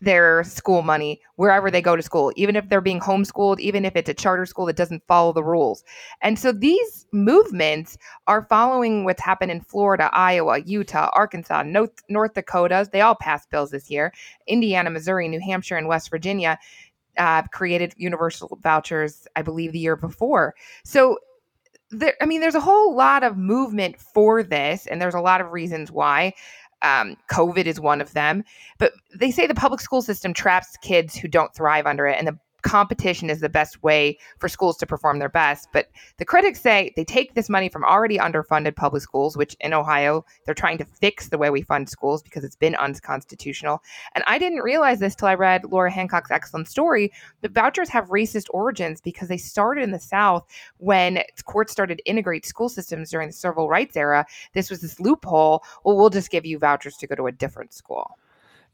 their 0.00 0.44
school 0.44 0.82
money 0.82 1.20
wherever 1.36 1.70
they 1.70 1.82
go 1.82 1.96
to 1.96 2.02
school, 2.02 2.32
even 2.36 2.56
if 2.56 2.68
they're 2.68 2.80
being 2.80 3.00
homeschooled, 3.00 3.60
even 3.60 3.84
if 3.84 3.96
it's 3.96 4.08
a 4.08 4.14
charter 4.14 4.46
school 4.46 4.66
that 4.66 4.76
doesn't 4.76 5.06
follow 5.06 5.32
the 5.32 5.42
rules. 5.42 5.84
And 6.20 6.38
so 6.38 6.52
these 6.52 7.06
movements 7.12 7.98
are 8.26 8.46
following 8.48 9.04
what's 9.04 9.22
happened 9.22 9.50
in 9.50 9.60
Florida, 9.60 10.10
Iowa, 10.12 10.60
Utah, 10.60 11.10
Arkansas, 11.12 11.62
North, 11.62 12.02
North 12.08 12.34
Dakota. 12.34 12.88
They 12.90 13.00
all 13.00 13.16
passed 13.16 13.50
bills 13.50 13.70
this 13.70 13.90
year. 13.90 14.12
Indiana, 14.46 14.90
Missouri, 14.90 15.28
New 15.28 15.40
Hampshire, 15.40 15.76
and 15.76 15.88
West 15.88 16.10
Virginia 16.10 16.58
uh, 17.18 17.42
created 17.52 17.94
universal 17.96 18.58
vouchers, 18.62 19.26
I 19.36 19.42
believe, 19.42 19.72
the 19.72 19.78
year 19.78 19.96
before. 19.96 20.54
So 20.84 21.18
there, 21.90 22.14
I 22.20 22.26
mean, 22.26 22.40
there's 22.40 22.54
a 22.54 22.60
whole 22.60 22.94
lot 22.94 23.24
of 23.24 23.36
movement 23.36 23.98
for 23.98 24.42
this, 24.42 24.86
and 24.86 25.00
there's 25.00 25.14
a 25.14 25.20
lot 25.20 25.40
of 25.40 25.52
reasons 25.52 25.90
why. 25.90 26.34
Um, 26.82 27.16
COVID 27.30 27.66
is 27.66 27.80
one 27.80 28.00
of 28.00 28.12
them. 28.12 28.44
But 28.78 28.92
they 29.14 29.30
say 29.30 29.46
the 29.46 29.54
public 29.54 29.80
school 29.80 30.02
system 30.02 30.32
traps 30.32 30.76
kids 30.82 31.14
who 31.14 31.28
don't 31.28 31.54
thrive 31.54 31.86
under 31.86 32.06
it, 32.06 32.18
and 32.18 32.28
the 32.28 32.38
competition 32.62 33.30
is 33.30 33.40
the 33.40 33.48
best 33.48 33.82
way 33.82 34.18
for 34.38 34.48
schools 34.48 34.76
to 34.78 34.86
perform 34.86 35.18
their 35.18 35.28
best. 35.28 35.68
But 35.72 35.88
the 36.16 36.24
critics 36.24 36.60
say 36.60 36.92
they 36.96 37.04
take 37.04 37.34
this 37.34 37.48
money 37.48 37.68
from 37.68 37.84
already 37.84 38.18
underfunded 38.18 38.76
public 38.76 39.02
schools, 39.02 39.36
which 39.36 39.56
in 39.60 39.72
Ohio, 39.72 40.24
they're 40.44 40.54
trying 40.54 40.78
to 40.78 40.84
fix 40.84 41.28
the 41.28 41.38
way 41.38 41.50
we 41.50 41.62
fund 41.62 41.88
schools 41.88 42.22
because 42.22 42.44
it's 42.44 42.56
been 42.56 42.74
unconstitutional. 42.76 43.82
And 44.14 44.24
I 44.26 44.38
didn't 44.38 44.60
realize 44.60 44.98
this 44.98 45.14
till 45.14 45.28
I 45.28 45.34
read 45.34 45.64
Laura 45.64 45.90
Hancock's 45.90 46.30
excellent 46.30 46.68
story. 46.68 47.12
The 47.42 47.48
vouchers 47.48 47.88
have 47.90 48.08
racist 48.08 48.46
origins 48.50 49.00
because 49.00 49.28
they 49.28 49.36
started 49.36 49.84
in 49.84 49.92
the 49.92 50.00
South 50.00 50.46
when 50.78 51.22
courts 51.44 51.72
started 51.72 51.98
to 51.98 52.04
integrate 52.04 52.46
school 52.46 52.68
systems 52.68 53.10
during 53.10 53.28
the 53.28 53.32
civil 53.32 53.68
rights 53.68 53.96
era. 53.96 54.26
This 54.54 54.70
was 54.70 54.80
this 54.80 55.00
loophole. 55.00 55.62
Well, 55.84 55.96
we'll 55.96 56.10
just 56.10 56.30
give 56.30 56.44
you 56.44 56.58
vouchers 56.58 56.96
to 56.96 57.06
go 57.06 57.14
to 57.14 57.26
a 57.26 57.32
different 57.32 57.72
school. 57.72 58.18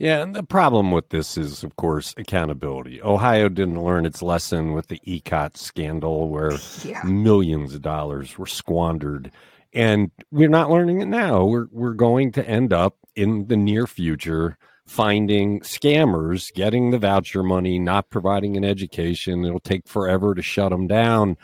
Yeah, 0.04 0.20
and 0.22 0.36
the 0.36 0.42
problem 0.42 0.90
with 0.90 1.08
this 1.08 1.38
is, 1.38 1.64
of 1.64 1.76
course, 1.76 2.12
accountability. 2.18 3.00
Ohio 3.02 3.48
didn't 3.48 3.82
learn 3.82 4.04
its 4.04 4.20
lesson 4.20 4.74
with 4.74 4.88
the 4.88 5.00
ECOT 5.06 5.56
scandal, 5.56 6.28
where 6.28 6.52
Yeah. 6.84 7.02
millions 7.04 7.74
of 7.74 7.80
dollars 7.80 8.36
were 8.36 8.44
squandered, 8.46 9.30
and 9.72 10.10
we're 10.30 10.50
not 10.50 10.68
learning 10.70 11.00
it 11.00 11.06
now. 11.08 11.46
We're 11.46 11.68
we're 11.72 11.94
going 11.94 12.32
to 12.32 12.46
end 12.46 12.70
up 12.74 12.98
in 13.16 13.46
the 13.46 13.56
near 13.56 13.86
future 13.86 14.58
finding 14.86 15.60
scammers 15.60 16.52
getting 16.52 16.90
the 16.90 16.98
voucher 16.98 17.42
money, 17.42 17.78
not 17.78 18.10
providing 18.10 18.58
an 18.58 18.64
education. 18.64 19.42
It'll 19.46 19.58
take 19.58 19.88
forever 19.88 20.34
to 20.34 20.42
shut 20.42 20.68
them 20.68 20.86
down. 20.86 21.38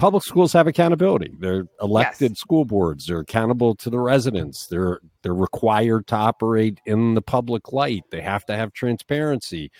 Public 0.00 0.24
schools 0.24 0.54
have 0.54 0.66
accountability. 0.66 1.34
They're 1.38 1.66
elected 1.82 2.38
school 2.38 2.64
boards. 2.64 3.06
They're 3.06 3.18
accountable 3.18 3.74
to 3.74 3.90
the 3.90 3.98
residents. 3.98 4.66
They're 4.66 4.98
they're 5.20 5.34
required 5.34 6.06
to 6.06 6.16
operate 6.16 6.80
in 6.86 7.12
the 7.12 7.20
public 7.20 7.70
light. 7.70 8.04
They 8.10 8.22
have 8.22 8.46
to 8.46 8.56
have 8.56 8.72
transparency. 8.72 9.70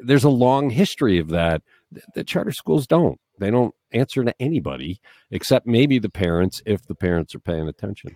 There's 0.00 0.24
a 0.24 0.28
long 0.28 0.68
history 0.68 1.18
of 1.18 1.30
that. 1.30 1.62
The, 1.90 2.02
the 2.14 2.24
charter 2.24 2.52
schools 2.52 2.86
don't. 2.86 3.18
They 3.38 3.50
don't 3.50 3.74
answer 3.90 4.22
to 4.22 4.34
anybody 4.38 5.00
except 5.30 5.66
maybe 5.66 5.98
the 5.98 6.10
parents 6.10 6.60
if 6.66 6.86
the 6.86 6.94
parents 6.94 7.34
are 7.34 7.40
paying 7.40 7.66
attention. 7.66 8.14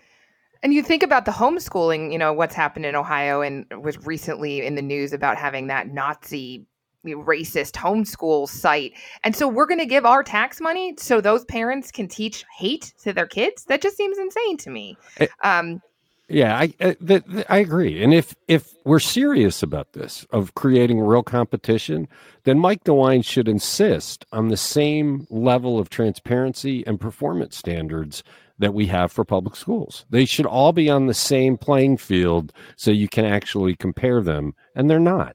And 0.63 0.75
you 0.75 0.83
think 0.83 1.03
about 1.03 1.25
the 1.25 1.33
homeschooling, 1.33 2.13
you 2.13 2.19
know, 2.19 2.35
what's 2.35 2.55
happened 2.55 2.85
in 2.85 2.95
Ohio 2.95 3.41
and 3.41 3.65
was 3.81 3.97
recently 4.05 4.67
in 4.67 4.75
the 4.75 4.83
news 4.83 5.15
about 5.15 5.39
having 5.39 5.69
that 5.69 5.89
Nazi 5.95 6.67
racist 7.07 7.73
homeschool 7.73 8.49
site. 8.49 8.93
And 9.25 9.35
so 9.35 9.49
we're 9.49 9.67
going 9.67 9.81
to 9.81 9.87
give 9.87 10.05
our 10.05 10.23
tax 10.23 10.61
money 10.61 10.95
so 10.99 11.21
those 11.21 11.45
parents 11.47 11.91
can 11.91 12.09
teach 12.09 12.45
hate 12.57 12.93
to 13.03 13.13
their 13.13 13.27
kids. 13.27 13.65
That 13.65 13.81
just 13.83 13.97
seems 13.97 14.19
insane 14.19 14.57
to 14.59 14.71
me. 14.71 14.97
It- 15.19 15.31
um, 15.43 15.81
Yeah, 16.29 16.57
I 16.59 16.63
I, 16.81 16.93
th- 16.95 17.25
th- 17.25 17.47
I 17.49 17.59
agree. 17.59 18.03
And 18.03 18.13
if 18.13 18.35
if 18.49 18.75
we're 18.85 18.99
serious 18.99 19.63
about 19.63 19.93
this 19.95 20.27
of 20.31 20.55
creating 20.55 21.01
real 21.01 21.23
competition, 21.23 22.07
then 22.45 22.59
Mike 22.59 22.85
DeWine 22.85 23.25
should 23.25 23.49
insist 23.49 24.27
on 24.33 24.49
the 24.49 24.57
same 24.57 25.27
level 25.31 25.79
of 25.79 25.89
transparency 25.89 26.87
and 26.87 27.01
performance 27.01 27.57
standards 27.57 28.23
that 28.59 28.75
we 28.75 28.87
have 28.87 29.11
for 29.13 29.25
public 29.25 29.57
schools. 29.57 30.05
They 30.11 30.25
should 30.27 30.45
all 30.47 30.73
be 30.73 30.91
on 30.91 31.07
the 31.07 31.15
same 31.15 31.57
playing 31.57 31.97
field 31.97 32.53
so 32.77 32.91
you 32.91 33.09
can 33.09 33.25
actually 33.25 33.77
compare 33.77 34.21
them, 34.21 34.53
and 34.75 34.91
they're 34.91 34.99
not. 35.01 35.35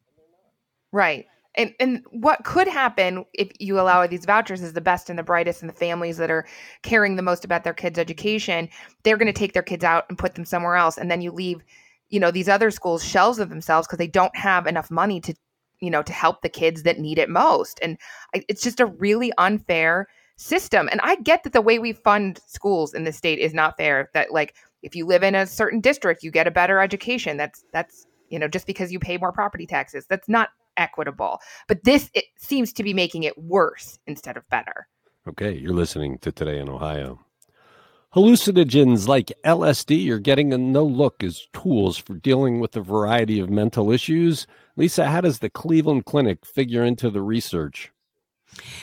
Right. 0.92 1.26
And 1.56 1.74
and 1.80 2.04
what 2.10 2.44
could 2.44 2.68
happen 2.68 3.26
if 3.34 3.52
you 3.60 3.80
allow 3.80 4.06
these 4.08 4.26
vouchers 4.26 4.62
is 4.62 4.74
the 4.74 4.82
best 4.82 5.10
and 5.10 5.20
the 5.20 5.24
brightest 5.24 5.62
and 5.62 5.70
the 5.70 5.76
families 5.76 6.18
that 6.18 6.32
are 6.32 6.46
caring 6.82 7.16
the 7.16 7.22
most 7.22 7.46
about 7.46 7.64
their 7.64 7.74
kids' 7.74 8.00
education, 8.00 8.70
they're 9.04 9.18
going 9.18 9.32
to 9.32 9.40
take 9.40 9.54
their 9.54 9.64
kids 9.64 9.84
out 9.84 10.06
and 10.10 10.18
put 10.18 10.36
them 10.36 10.46
somewhere 10.46 10.76
else 10.76 10.98
and 10.98 11.12
then 11.12 11.22
you 11.22 11.32
leave, 11.32 11.64
you 12.10 12.20
know, 12.20 12.32
these 12.32 12.50
other 12.50 12.72
schools 12.72 13.04
shelves 13.04 13.40
of 13.40 13.50
themselves 13.50 13.88
because 13.88 14.00
they 14.00 14.08
don't 14.08 14.36
have 14.36 14.66
enough 14.66 14.90
money 14.90 15.22
to, 15.22 15.34
you 15.80 15.92
know, 15.92 16.02
to 16.02 16.14
help 16.14 16.42
the 16.42 16.50
kids 16.50 16.84
that 16.84 17.00
need 17.00 17.20
it 17.20 17.30
most. 17.30 17.80
And 17.82 17.98
it's 18.34 18.64
just 18.64 18.80
a 18.80 18.86
really 18.86 19.32
unfair 19.38 20.08
system. 20.38 20.90
And 20.92 21.00
I 21.04 21.16
get 21.18 21.44
that 21.44 21.54
the 21.54 21.62
way 21.62 21.78
we 21.78 21.94
fund 21.94 22.40
schools 22.48 22.94
in 22.94 23.04
the 23.04 23.12
state 23.12 23.40
is 23.40 23.54
not 23.54 23.78
fair 23.78 24.10
that 24.14 24.32
like 24.32 24.56
if 24.82 24.96
you 24.96 25.06
live 25.06 25.24
in 25.24 25.36
a 25.36 25.48
certain 25.48 25.80
district, 25.80 26.24
you 26.24 26.32
get 26.32 26.48
a 26.48 26.52
better 26.52 26.80
education. 26.80 27.38
That's 27.38 27.64
that's 27.72 28.06
you 28.30 28.40
know, 28.40 28.48
just 28.48 28.66
because 28.66 28.92
you 28.92 29.00
pay 29.00 29.18
more 29.18 29.32
property 29.32 29.68
taxes. 29.68 30.08
That's 30.10 30.28
not 30.28 30.50
equitable. 30.78 31.40
But 31.68 31.84
this 31.84 32.10
it 32.14 32.26
seems 32.38 32.74
to 32.74 32.84
be 32.84 32.94
making 32.94 33.24
it 33.24 33.38
worse 33.38 34.00
instead 34.08 34.38
of 34.38 34.48
better. 34.50 34.88
Okay, 35.28 35.54
you're 35.54 35.74
listening 35.74 36.18
to 36.20 36.32
Today 36.32 36.60
in 36.60 36.70
Ohio. 36.70 37.20
Hallucinogens 38.16 39.08
like 39.08 39.32
LSD 39.44 40.08
are 40.10 40.20
getting 40.20 40.54
a 40.54 40.58
no 40.58 40.86
look 40.86 41.24
as 41.24 41.48
tools 41.52 41.98
for 41.98 42.14
dealing 42.14 42.60
with 42.60 42.76
a 42.76 42.82
variety 42.82 43.40
of 43.40 43.50
mental 43.50 43.90
issues. 43.92 44.46
Lisa, 44.76 45.08
how 45.08 45.22
does 45.22 45.40
the 45.40 45.50
Cleveland 45.50 46.06
Clinic 46.06 46.46
figure 46.46 46.84
into 46.84 47.10
the 47.10 47.22
research? 47.22 47.92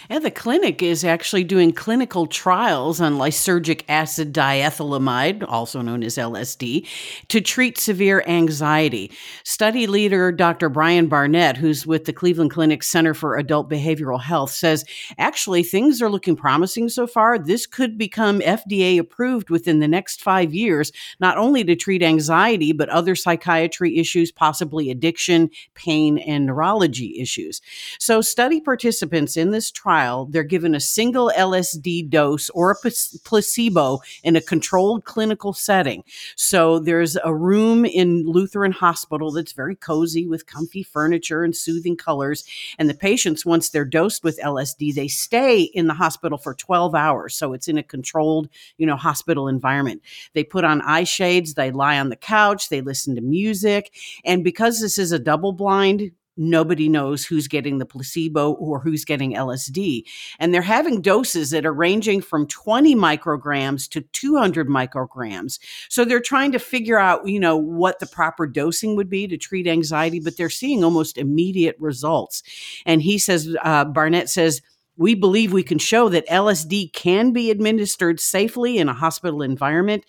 And 0.08 0.24
the 0.24 0.30
clinic 0.30 0.82
is 0.82 1.04
actually 1.04 1.44
doing 1.44 1.72
clinical 1.72 2.26
trials 2.26 3.00
on 3.00 3.14
lysergic 3.14 3.82
acid 3.88 4.32
diethylamide, 4.32 5.44
also 5.46 5.82
known 5.82 6.02
as 6.02 6.16
LSD, 6.16 6.86
to 7.28 7.40
treat 7.40 7.78
severe 7.78 8.24
anxiety. 8.26 9.12
Study 9.44 9.86
leader 9.86 10.32
Dr. 10.32 10.68
Brian 10.68 11.06
Barnett, 11.06 11.56
who's 11.56 11.86
with 11.86 12.06
the 12.06 12.12
Cleveland 12.12 12.50
Clinic 12.50 12.82
Center 12.82 13.14
for 13.14 13.36
Adult 13.36 13.70
Behavioral 13.70 14.20
Health, 14.20 14.50
says 14.50 14.84
actually 15.16 15.62
things 15.62 16.02
are 16.02 16.10
looking 16.10 16.34
promising 16.34 16.88
so 16.88 17.06
far. 17.06 17.38
This 17.38 17.66
could 17.66 17.96
become 17.96 18.40
FDA 18.40 18.98
approved 18.98 19.50
within 19.50 19.78
the 19.78 19.88
next 19.88 20.22
five 20.22 20.52
years, 20.52 20.90
not 21.20 21.38
only 21.38 21.62
to 21.64 21.76
treat 21.76 22.02
anxiety, 22.02 22.72
but 22.72 22.88
other 22.88 23.14
psychiatry 23.14 23.98
issues, 23.98 24.32
possibly 24.32 24.90
addiction, 24.90 25.50
pain, 25.74 26.18
and 26.18 26.46
neurology 26.46 27.20
issues. 27.20 27.60
So, 27.98 28.20
study 28.20 28.60
participants 28.60 29.36
in 29.36 29.50
this 29.60 29.70
trial, 29.70 30.24
they're 30.24 30.42
given 30.42 30.74
a 30.74 30.80
single 30.80 31.30
LSD 31.36 32.08
dose 32.08 32.48
or 32.50 32.70
a 32.70 32.90
placebo 33.24 34.00
in 34.24 34.34
a 34.34 34.40
controlled 34.40 35.04
clinical 35.04 35.52
setting. 35.52 36.02
So 36.34 36.78
there's 36.78 37.18
a 37.22 37.34
room 37.34 37.84
in 37.84 38.24
Lutheran 38.24 38.72
Hospital 38.72 39.30
that's 39.30 39.52
very 39.52 39.76
cozy 39.76 40.26
with 40.26 40.46
comfy 40.46 40.82
furniture 40.82 41.44
and 41.44 41.54
soothing 41.54 41.94
colors. 41.94 42.42
And 42.78 42.88
the 42.88 42.94
patients, 42.94 43.44
once 43.44 43.68
they're 43.68 43.84
dosed 43.84 44.24
with 44.24 44.40
LSD, 44.40 44.94
they 44.94 45.08
stay 45.08 45.60
in 45.60 45.88
the 45.88 45.94
hospital 45.94 46.38
for 46.38 46.54
12 46.54 46.94
hours. 46.94 47.34
So 47.34 47.52
it's 47.52 47.68
in 47.68 47.76
a 47.76 47.82
controlled, 47.82 48.48
you 48.78 48.86
know, 48.86 48.96
hospital 48.96 49.46
environment. 49.46 50.00
They 50.32 50.42
put 50.42 50.64
on 50.64 50.80
eye 50.80 51.04
shades, 51.04 51.52
they 51.52 51.70
lie 51.70 51.98
on 51.98 52.08
the 52.08 52.16
couch, 52.16 52.70
they 52.70 52.80
listen 52.80 53.14
to 53.16 53.20
music. 53.20 53.92
And 54.24 54.42
because 54.42 54.80
this 54.80 54.96
is 54.96 55.12
a 55.12 55.18
double 55.18 55.52
blind 55.52 56.12
nobody 56.36 56.88
knows 56.88 57.24
who's 57.24 57.48
getting 57.48 57.78
the 57.78 57.86
placebo 57.86 58.52
or 58.52 58.80
who's 58.80 59.04
getting 59.04 59.34
LSD. 59.34 60.04
And 60.38 60.54
they're 60.54 60.62
having 60.62 61.02
doses 61.02 61.50
that 61.50 61.66
are 61.66 61.72
ranging 61.72 62.20
from 62.20 62.46
20 62.46 62.94
micrograms 62.94 63.88
to 63.90 64.00
200 64.00 64.68
micrograms. 64.68 65.58
So 65.88 66.04
they're 66.04 66.20
trying 66.20 66.52
to 66.52 66.58
figure 66.58 66.98
out, 66.98 67.26
you 67.26 67.40
know, 67.40 67.56
what 67.56 67.98
the 67.98 68.06
proper 68.06 68.46
dosing 68.46 68.96
would 68.96 69.10
be 69.10 69.26
to 69.28 69.36
treat 69.36 69.66
anxiety, 69.66 70.20
but 70.20 70.36
they're 70.36 70.50
seeing 70.50 70.84
almost 70.84 71.18
immediate 71.18 71.76
results. 71.78 72.42
And 72.86 73.02
he 73.02 73.18
says, 73.18 73.54
uh, 73.62 73.84
Barnett 73.84 74.30
says, 74.30 74.62
we 75.00 75.14
believe 75.14 75.50
we 75.50 75.62
can 75.62 75.78
show 75.78 76.10
that 76.10 76.28
LSD 76.28 76.92
can 76.92 77.32
be 77.32 77.50
administered 77.50 78.20
safely 78.20 78.76
in 78.76 78.86
a 78.86 78.92
hospital 78.92 79.40
environment, 79.40 80.04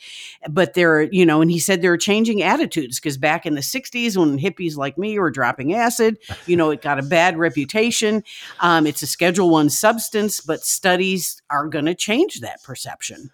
but 0.50 0.74
there 0.74 0.98
are, 0.98 1.03
you 1.03 1.25
know, 1.25 1.41
and 1.41 1.50
he 1.50 1.60
said 1.60 1.81
there 1.81 1.93
are 1.93 1.98
changing 1.98 2.43
attitudes 2.43 3.00
because 3.00 3.17
back 3.17 3.45
in 3.45 3.55
the 3.55 3.62
60s 3.62 4.17
when 4.17 4.38
hippies 4.38 4.75
like 4.75 4.98
me 4.98 5.17
were 5.17 5.31
dropping 5.31 5.74
acid, 5.74 6.17
you 6.45 6.57
know, 6.57 6.71
it 6.71 6.81
got 6.81 7.00
a 7.00 7.03
bad 7.03 7.38
reputation. 7.38 8.21
Um, 8.60 8.86
it's 8.86 9.01
a 9.01 9.07
Schedule 9.07 9.50
One 9.50 9.69
substance, 9.69 10.41
but 10.41 10.62
studies 10.62 11.41
are 11.50 11.67
going 11.67 11.86
to 11.86 11.95
change 11.95 12.41
that 12.41 12.62
perception. 12.62 13.31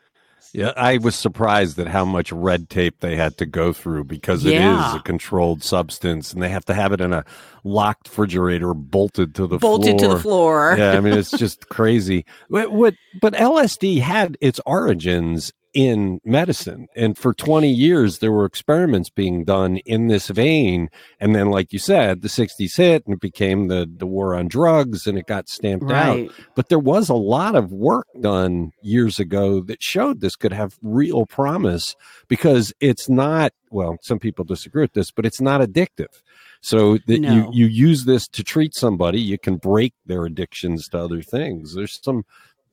Yeah, 0.54 0.74
I 0.76 0.98
was 0.98 1.16
surprised 1.16 1.78
at 1.80 1.88
how 1.88 2.06
much 2.06 2.32
red 2.32 2.70
tape 2.70 3.00
they 3.00 3.16
had 3.16 3.38
to 3.38 3.46
go 3.46 3.74
through 3.74 4.06
because 4.06 4.46
it 4.46 4.54
Yeah. 4.54 4.90
is 4.90 4.96
a 4.96 5.00
controlled 5.00 5.64
substance 5.64 6.34
and 6.34 6.42
they 6.42 6.50
have 6.50 6.66
to 6.66 6.74
have 6.74 6.94
it 6.94 7.02
in 7.02 7.14
a 7.14 7.24
locked 7.64 8.08
refrigerator 8.08 8.74
bolted 8.74 9.36
to 9.36 9.46
the 9.48 9.58
Bolted 9.58 10.00
floor. 10.00 10.10
to 10.10 10.16
the 10.16 10.22
floor. 10.22 10.76
yeah, 10.78 10.92
I 10.94 11.00
mean 11.02 11.14
it's 11.18 11.32
just 11.32 11.68
crazy. 11.70 12.26
What, 12.48 12.72
what 12.72 12.94
but 13.22 13.34
LSD 13.34 14.00
had 14.02 14.38
its 14.42 14.60
origins 14.66 15.52
in 15.74 16.20
medicine. 16.26 16.88
And 16.96 17.18
for 17.18 17.34
20 17.34 17.70
years 17.70 18.20
there 18.20 18.32
were 18.32 18.46
experiments 18.46 19.10
being 19.10 19.44
done 19.44 19.78
in 19.86 20.08
this 20.08 20.28
vein. 20.30 20.90
And 21.20 21.36
then 21.36 21.50
like 21.52 21.72
you 21.74 21.80
said 21.80 22.22
the 22.22 22.28
60s 22.28 22.78
hit 22.78 23.06
and 23.06 23.14
it 23.16 23.20
became 23.22 23.68
the 23.68 23.88
the 23.90 24.08
war 24.08 24.36
on 24.36 24.48
drugs 24.48 25.06
and 25.08 25.18
it 25.18 25.28
got 25.28 25.50
stamped 25.50 25.92
out. 25.92 26.32
But 26.56 26.70
there 26.70 26.80
was 26.80 27.10
a 27.10 27.14
lot 27.14 27.56
of 27.56 27.72
work 27.72 28.08
done 28.22 28.72
years 28.82 29.20
ago 29.20 29.62
that 29.62 29.84
showed 29.84 30.22
this 30.22 30.36
could 30.36 30.54
have 30.54 30.78
real 30.82 31.26
promise 31.26 31.96
because 32.28 32.74
it's 32.80 33.08
not 33.10 33.52
well 33.70 33.98
some 34.02 34.20
people 34.20 34.46
disagree 34.46 34.84
with 34.84 34.94
this 34.94 35.12
but 35.12 35.26
it's 35.26 35.42
not 35.42 35.62
addictive. 35.62 36.22
So 36.62 36.98
that 37.08 37.22
No. 37.22 37.34
you 37.34 37.50
you 37.54 37.66
use 37.68 38.06
this 38.06 38.28
to 38.30 38.44
treat 38.44 38.74
somebody. 38.74 39.20
You 39.22 39.38
can 39.38 39.58
break 39.58 39.94
their 40.06 40.26
addictions 40.26 40.88
to 40.90 40.98
other 40.98 41.22
things. 41.22 41.76
There's 41.76 42.00
some 42.04 42.24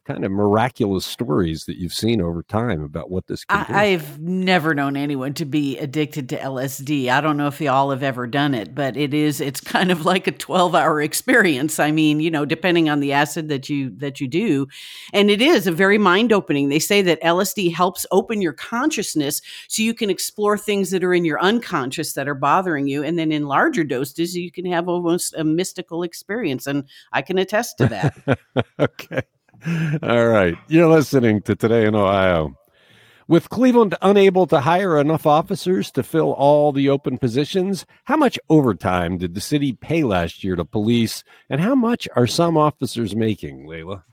kind 0.05 0.25
of 0.25 0.31
miraculous 0.31 1.07
stories 1.07 1.65
that 1.65 1.79
you've 1.79 1.95
seen 1.95 2.21
over 2.21 2.43
time 2.43 2.83
about 2.83 3.11
what 3.11 3.27
this. 3.27 3.45
I, 3.49 3.67
I've 3.69 4.21
never 4.21 4.75
known 4.75 4.97
anyone 4.97 5.35
to 5.35 5.45
be 5.45 5.79
addicted 5.79 6.29
to 6.31 6.39
LSD. 6.39 7.09
I 7.09 7.21
don't 7.21 7.37
know 7.37 7.47
if 7.47 7.61
y'all 7.61 7.91
have 7.91 8.03
ever 8.03 8.27
done 8.27 8.55
it, 8.55 8.75
but 8.75 8.97
it 8.97 9.15
is 9.15 9.41
it's 9.41 9.61
kind 9.75 9.91
of 9.91 10.05
like 10.05 10.27
a 10.27 10.33
12-hour 10.33 11.01
experience. 11.01 11.79
I 11.79 11.91
mean, 11.91 12.21
you 12.21 12.31
know, 12.31 12.45
depending 12.45 12.89
on 12.89 13.01
the 13.01 13.13
acid 13.13 13.49
that 13.49 13.69
you 13.69 13.91
that 13.97 14.21
you 14.21 14.29
do. 14.29 14.67
And 15.13 15.31
it 15.31 15.41
is 15.41 15.67
a 15.67 15.73
very 15.73 15.99
mind-opening. 15.99 16.69
They 16.69 16.79
say 16.79 17.03
that 17.03 17.23
LSD 17.23 17.75
helps 17.75 18.07
open 18.11 18.43
your 18.43 18.53
consciousness 18.53 19.41
so 19.69 19.83
you 19.83 19.95
can 19.95 20.11
explore 20.11 20.59
things 20.59 20.91
that 20.91 21.05
are 21.05 21.15
in 21.15 21.25
your 21.25 21.41
unconscious 21.41 22.13
that 22.13 22.29
are 22.29 22.35
bothering 22.35 22.87
you. 22.89 23.03
And 23.03 23.19
then 23.19 23.33
in 23.33 23.47
larger 23.47 23.85
doses, 23.85 24.37
you 24.37 24.51
can 24.51 24.67
have 24.67 24.89
almost 24.89 25.35
a 25.37 25.45
mystical 25.45 26.03
experience. 26.03 26.67
And 26.67 26.85
I 27.13 27.23
can 27.23 27.39
attest 27.39 27.79
to 27.79 27.87
that. 27.87 28.39
okay. 28.79 29.23
All 30.03 30.29
right. 30.29 30.57
You're 30.69 30.89
listening 30.89 31.41
to 31.43 31.55
Today 31.55 31.87
in 31.87 31.95
Ohio. 31.95 32.59
With 33.27 33.49
Cleveland 33.49 33.95
unable 34.03 34.47
to 34.49 34.61
hire 34.61 35.01
enough 35.01 35.25
officers 35.25 35.91
to 35.93 36.03
fill 36.03 36.33
all 36.33 36.73
the 36.73 36.91
open 36.91 37.17
positions, 37.17 37.87
how 38.05 38.17
much 38.17 38.39
overtime 38.51 39.17
did 39.17 39.35
the 39.35 39.41
city 39.41 39.73
pay 39.73 40.05
last 40.05 40.45
year 40.45 40.57
to 40.57 40.65
police, 40.67 41.25
and 41.49 41.63
how 41.63 41.75
much 41.75 42.07
are 42.15 42.27
some 42.27 42.59
officers 42.59 43.17
making, 43.17 43.67
Leila? 43.67 44.05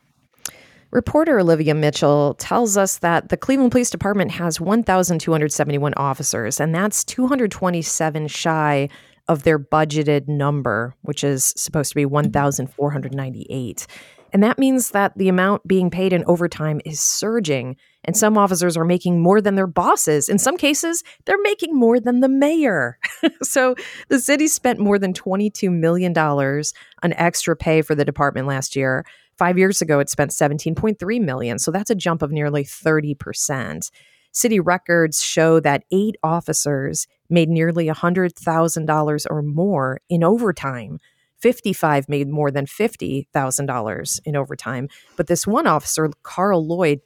Reporter 0.91 1.39
Olivia 1.39 1.75
Mitchell 1.75 2.35
tells 2.35 2.77
us 2.77 2.99
that 2.99 3.27
the 3.27 3.37
Cleveland 3.37 3.71
Police 3.71 3.89
Department 3.89 4.31
has 4.31 4.61
1,271 4.61 5.93
officers, 5.95 6.61
and 6.61 6.73
that's 6.73 7.03
227 7.03 8.27
shy 8.27 8.87
of 9.27 9.43
their 9.43 9.59
budgeted 9.59 10.29
number, 10.29 10.95
which 11.01 11.23
is 11.23 11.53
supposed 11.57 11.89
to 11.89 11.95
be 11.95 12.05
1,498. 12.05 13.87
And 14.33 14.41
that 14.43 14.57
means 14.57 14.91
that 14.91 15.17
the 15.17 15.29
amount 15.29 15.67
being 15.67 15.89
paid 15.89 16.13
in 16.13 16.23
overtime 16.25 16.81
is 16.85 16.99
surging, 16.99 17.75
and 18.03 18.15
some 18.15 18.37
officers 18.37 18.77
are 18.77 18.85
making 18.85 19.21
more 19.21 19.41
than 19.41 19.55
their 19.55 19.67
bosses. 19.67 20.29
In 20.29 20.39
some 20.39 20.57
cases, 20.57 21.03
they're 21.25 21.41
making 21.41 21.75
more 21.75 21.99
than 21.99 22.21
the 22.21 22.29
mayor. 22.29 22.97
so 23.43 23.75
the 24.07 24.19
city 24.19 24.47
spent 24.47 24.79
more 24.79 24.97
than 24.97 25.13
$22 25.13 25.71
million 25.71 26.17
on 26.17 27.13
extra 27.13 27.55
pay 27.55 27.81
for 27.81 27.93
the 27.93 28.05
department 28.05 28.47
last 28.47 28.75
year. 28.75 29.05
Five 29.37 29.57
years 29.57 29.81
ago, 29.81 29.99
it 29.99 30.09
spent 30.09 30.31
17.3 30.31 31.21
million. 31.21 31.59
So 31.59 31.71
that's 31.71 31.89
a 31.89 31.95
jump 31.95 32.21
of 32.21 32.31
nearly 32.31 32.63
30%. 32.63 33.91
City 34.33 34.59
records 34.59 35.21
show 35.21 35.59
that 35.59 35.83
eight 35.91 36.15
officers 36.23 37.05
made 37.29 37.49
nearly 37.49 37.87
$100,000 37.87 39.25
or 39.29 39.41
more 39.41 39.99
in 40.09 40.23
overtime. 40.23 40.99
55 41.41 42.07
made 42.07 42.29
more 42.29 42.51
than 42.51 42.65
$50,000 42.65 44.19
in 44.25 44.35
overtime. 44.35 44.87
But 45.17 45.27
this 45.27 45.47
one 45.47 45.67
officer, 45.67 46.09
Carl 46.23 46.65
Lloyd, 46.65 47.01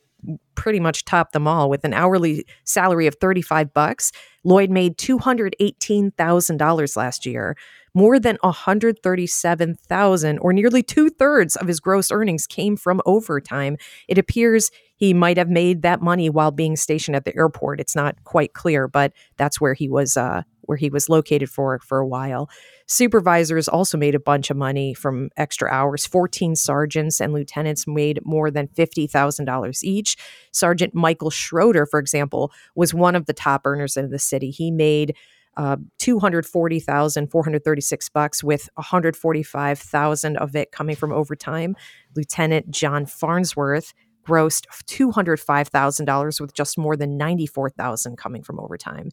pretty 0.56 0.80
much 0.80 1.06
topped 1.06 1.34
them 1.34 1.48
all 1.48 1.70
with 1.70 1.84
an 1.84 1.94
hourly 1.94 2.46
salary 2.64 3.06
of 3.08 3.16
35 3.22 3.72
bucks. 3.74 4.12
Lloyd 4.44 4.72
made 4.72 4.98
$218,000 4.98 6.98
last 6.98 7.26
year, 7.26 7.56
more 7.96 8.20
than 8.20 8.38
137,000 8.42 10.40
or 10.40 10.54
nearly 10.54 10.84
two 10.84 11.10
thirds 11.10 11.56
of 11.56 11.68
his 11.68 11.80
gross 11.80 12.12
earnings 12.12 12.46
came 12.46 12.76
from 12.78 13.02
overtime. 13.06 13.78
It 14.08 14.18
appears 14.20 14.70
he 14.98 15.14
might 15.14 15.38
have 15.38 15.50
made 15.50 15.82
that 15.82 16.02
money 16.02 16.30
while 16.30 16.52
being 16.52 16.76
stationed 16.76 17.16
at 17.16 17.26
the 17.26 17.36
airport. 17.36 17.80
It's 17.80 17.96
not 17.96 18.24
quite 18.24 18.54
clear, 18.54 18.88
but 18.88 19.14
that's 19.38 19.60
where 19.60 19.74
he 19.74 19.90
was 19.90 20.16
uh, 20.16 20.44
where 20.62 20.78
he 20.78 20.90
was 20.90 21.10
located 21.10 21.50
for 21.50 21.80
for 21.80 22.00
a 22.00 22.08
while. 22.08 22.50
Supervisors 22.88 23.68
also 23.68 23.98
made 23.98 24.16
a 24.16 24.20
bunch 24.20 24.50
of 24.50 24.58
money 24.58 24.94
from 24.94 25.30
extra 25.38 25.70
hours. 25.70 26.06
14 26.06 26.56
sergeants 26.56 27.20
and 27.20 27.34
lieutenants 27.34 27.88
made 27.88 28.20
more 28.24 28.52
than 28.52 28.68
$50,000 28.70 29.84
each. 29.84 30.18
Sergeant 30.52 30.94
Michael 30.94 31.30
Schroeder, 31.30 31.86
for 31.86 32.00
example, 32.00 32.52
was 32.76 32.94
one 32.94 33.16
of 33.16 33.26
the 33.26 33.34
top 33.34 33.62
earners 33.66 33.98
in 33.98 34.10
the 34.10 34.20
city. 34.20 34.52
He 34.52 34.72
made 34.72 35.16
uh, 35.58 35.76
240,436 36.00 38.10
bucks 38.10 38.44
with 38.44 38.68
145,000 38.76 40.38
of 40.38 40.56
it 40.56 40.72
coming 40.72 40.96
from 40.96 41.12
overtime. 41.12 41.76
Lieutenant 42.16 42.72
John 42.72 43.06
Farnsworth 43.06 43.94
grossed 44.28 44.66
$205,000 44.88 46.42
with 46.42 46.54
just 46.54 46.78
more 46.78 46.98
than 46.98 47.18
94,000 47.18 48.18
coming 48.18 48.44
from 48.44 48.60
overtime. 48.60 49.10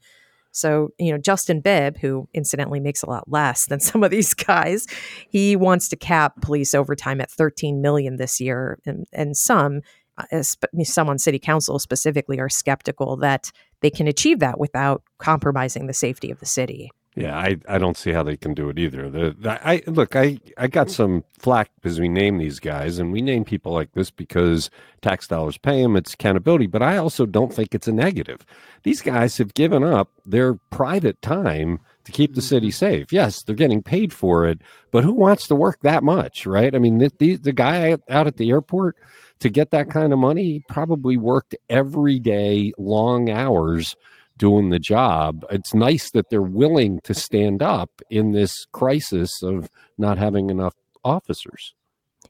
So, 0.53 0.91
you 0.99 1.13
know, 1.13 1.19
Justin 1.19 1.61
Bibb, 1.61 1.99
who 1.99 2.29
incidentally 2.35 2.81
makes 2.81 3.03
a 3.03 3.09
lot 3.09 3.31
less 3.31 3.67
than 3.67 3.81
some 3.81 4.05
of 4.05 4.11
these 4.11 4.35
guys, 4.35 4.87
he 5.29 5.57
wants 5.57 5.89
to 5.89 5.97
cap 5.97 6.41
police 6.43 6.75
overtime 6.75 7.21
at 7.21 7.31
13 7.31 7.81
million 7.81 8.17
this 8.17 8.41
year. 8.41 8.79
And, 8.87 9.07
and 9.13 9.37
some, 9.37 9.81
uh, 10.19 10.43
some 10.43 11.09
on 11.09 11.19
city 11.19 11.39
council 11.39 11.79
specifically, 11.79 12.39
are 12.39 12.51
skeptical 12.51 13.17
that 13.19 13.51
they 13.83 13.91
can 13.91 14.09
achieve 14.09 14.39
that 14.39 14.59
without 14.59 15.03
compromising 15.19 15.87
the 15.87 15.93
safety 15.95 16.31
of 16.31 16.41
the 16.41 16.47
city. 16.47 16.91
Yeah, 17.15 17.37
I, 17.37 17.59
I 17.69 17.77
don't 17.77 17.97
see 17.99 18.13
how 18.13 18.23
they 18.23 18.39
can 18.39 18.55
do 18.55 18.71
it 18.71 18.79
either. 18.79 19.11
The, 19.11 19.37
the, 19.39 19.69
I 19.69 19.83
look, 19.87 20.17
I, 20.17 20.39
I 20.57 20.67
got 20.67 20.91
some 20.91 21.25
flack 21.39 21.69
because 21.75 22.01
we 22.01 22.09
name 22.09 22.39
these 22.39 22.59
guys, 22.59 22.99
and 22.99 23.13
we 23.13 23.21
name 23.21 23.45
people 23.45 23.71
like 23.71 23.93
this 23.93 24.11
because 24.11 24.71
tax 25.03 25.29
dollars 25.29 25.59
pay 25.59 25.83
them. 25.83 25.95
It's 25.95 26.15
accountability, 26.15 26.69
but 26.69 26.83
I 26.83 26.97
also 26.97 27.27
don't 27.27 27.53
think 27.53 27.75
it's 27.75 27.87
a 27.87 27.93
negative. 27.93 28.47
These 28.83 29.03
guys 29.03 29.37
have 29.37 29.53
given 29.53 29.85
up 29.85 30.09
their 30.25 30.55
private 30.71 31.21
time 31.21 31.81
to 32.05 32.13
keep 32.13 32.35
the 32.35 32.41
city 32.41 32.69
mm-hmm. 32.69 32.87
safe. 32.87 33.13
Yes, 33.13 33.43
they're 33.43 33.55
getting 33.55 33.83
paid 33.83 34.15
for 34.15 34.47
it, 34.47 34.63
but 34.91 35.05
who 35.05 35.13
wants 35.13 35.47
to 35.49 35.55
work 35.55 35.81
that 35.83 36.03
much, 36.03 36.47
right? 36.47 36.75
I 36.75 36.79
mean, 36.79 36.97
the, 36.97 37.13
the, 37.19 37.37
the 37.37 37.53
guy 37.53 37.99
out 38.09 38.27
at 38.27 38.39
the 38.39 38.49
airport 38.49 38.97
to 39.43 39.51
get 39.51 39.71
that 39.73 39.91
kind 39.91 40.13
of 40.13 40.19
money 40.19 40.63
probably 40.69 41.17
worked 41.17 41.55
every 41.69 42.19
day, 42.19 42.73
long 42.79 43.29
hours 43.29 43.97
doing 44.39 44.71
the 44.71 44.79
job. 44.79 45.45
It's 45.51 45.75
nice 45.75 46.11
that 46.13 46.31
they're 46.31 46.43
willing 46.43 47.01
to 47.05 47.13
stand 47.13 47.63
up 47.63 47.91
in 48.09 48.33
this 48.33 48.67
crisis 48.73 49.43
of 49.43 49.69
not 49.99 50.17
having 50.17 50.49
enough 50.49 50.75
officers. 51.05 51.75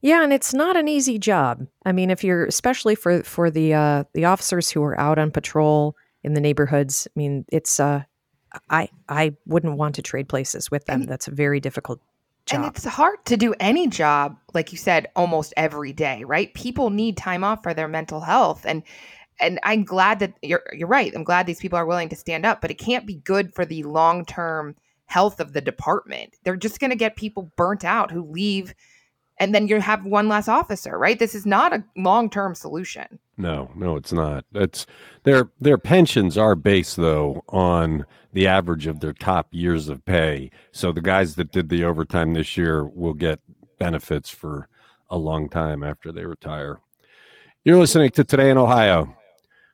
Yeah, 0.01 0.25
and 0.25 0.33
it's 0.33 0.55
not 0.55 0.77
an 0.77 0.89
easy 0.89 1.19
job. 1.19 1.67
I 1.85 1.93
mean, 1.93 2.11
if 2.11 2.25
you're 2.25 2.47
especially 2.47 2.95
for 2.95 3.23
for 3.23 3.51
the 3.51 3.75
uh, 3.75 4.05
the 4.15 4.25
officers 4.25 4.71
who 4.71 4.83
are 4.83 4.99
out 4.99 5.19
on 5.19 5.31
patrol 5.31 5.95
in 6.25 6.35
the 6.35 6.41
neighborhoods. 6.41 7.07
I 7.09 7.13
mean, 7.19 7.45
it's 7.53 7.79
uh, 7.79 8.05
I 8.71 8.89
I 9.09 9.35
wouldn't 9.47 9.77
want 9.77 9.97
to 9.97 10.03
trade 10.03 10.29
places 10.29 10.71
with 10.71 10.87
them. 10.87 11.03
And, 11.03 11.09
That's 11.11 11.29
a 11.29 11.35
very 11.35 11.61
difficult 11.61 12.01
job. 12.47 12.65
And 12.65 12.77
it's 12.77 12.85
hard 12.85 13.25
to 13.27 13.37
do 13.37 13.55
any 13.61 13.87
job, 13.87 14.37
like 14.55 14.73
you 14.73 14.79
said, 14.79 15.09
almost 15.17 15.53
every 15.57 15.93
day, 15.93 16.25
right? 16.25 16.53
People 16.55 16.91
need 16.91 17.17
time 17.17 17.45
off 17.45 17.63
for 17.63 17.75
their 17.75 17.89
mental 17.89 18.21
health, 18.21 18.65
and 18.67 18.83
and 19.41 19.59
I'm 19.63 19.85
glad 19.85 20.21
that 20.21 20.35
you're 20.43 20.63
you're 20.73 20.89
right. 20.89 21.13
I'm 21.15 21.25
glad 21.25 21.47
these 21.47 21.61
people 21.61 21.79
are 21.79 21.87
willing 21.87 22.09
to 22.11 22.17
stand 22.17 22.47
up, 22.47 22.61
but 22.61 22.71
it 22.71 22.79
can't 22.79 23.07
be 23.07 23.17
good 23.17 23.55
for 23.55 23.65
the 23.65 23.83
long 23.83 24.25
term 24.25 24.77
health 25.07 25.41
of 25.41 25.53
the 25.53 25.61
department. 25.61 26.37
They're 26.43 26.57
just 26.57 26.81
going 26.81 26.91
to 26.91 26.97
get 26.97 27.17
people 27.17 27.53
burnt 27.57 27.85
out 27.85 28.11
who 28.11 28.23
leave, 28.23 28.75
and 29.43 29.53
then 29.53 29.67
you 29.67 29.81
have 29.81 30.05
one 30.05 30.29
less 30.29 30.47
officer. 30.47 30.97
Right? 30.97 31.19
This 31.19 31.35
is 31.35 31.45
not 31.45 31.73
a 31.73 31.83
long 31.97 32.31
term 32.31 32.55
solution. 32.55 33.19
No, 33.37 33.73
no, 33.75 33.97
it's 33.97 34.13
not. 34.13 34.45
It's 34.55 34.87
their 35.25 35.51
their 35.61 35.79
pensions 35.79 36.39
are 36.39 36.55
based 36.55 36.97
though 36.97 37.43
on 37.49 38.07
the 38.33 38.47
average 38.47 38.87
of 38.87 39.01
their 39.01 39.13
top 39.13 39.49
years 39.51 39.89
of 39.89 40.05
pay. 40.05 40.51
So 40.71 40.93
the 40.93 41.01
guys 41.01 41.35
that 41.35 41.51
did 41.51 41.69
the 41.69 41.83
overtime 41.85 42.35
this 42.35 42.57
year 42.57 42.85
will 42.85 43.15
get 43.15 43.41
benefits 43.79 44.31
for 44.31 44.69
a 45.11 45.19
long 45.19 45.49
time 45.49 45.83
after 45.83 46.13
they 46.13 46.25
retire. 46.25 46.79
You're 47.65 47.81
listening 47.81 48.11
to 48.11 48.25
Today 48.25 48.49
in 48.49 48.59
Ohio. 48.59 49.17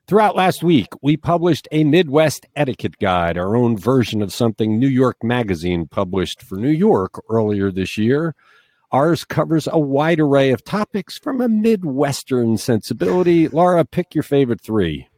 Throughout 0.07 0.35
last 0.35 0.65
week, 0.65 0.89
we 1.03 1.19
published 1.19 1.69
a 1.71 1.85
Midwest 1.85 2.47
etiquette 2.57 2.99
guide, 2.99 3.37
our 3.37 3.55
own 3.55 3.77
version 3.77 4.23
of 4.23 4.33
something 4.33 4.79
New 4.79 4.89
York 4.89 5.23
Magazine 5.23 5.87
published 5.87 6.41
for 6.41 6.57
New 6.57 6.71
York 6.71 7.23
earlier 7.29 7.71
this 7.71 7.99
year. 7.99 8.35
Ours 8.91 9.25
covers 9.25 9.69
a 9.71 9.79
wide 9.79 10.19
array 10.19 10.51
of 10.51 10.65
topics 10.65 11.19
from 11.19 11.43
a 11.43 11.49
Midwestern 11.49 12.57
sensibility. 12.57 13.47
Laura, 13.53 13.85
pick 13.85 14.15
your 14.15 14.23
favorite 14.23 14.63
three. 14.63 15.09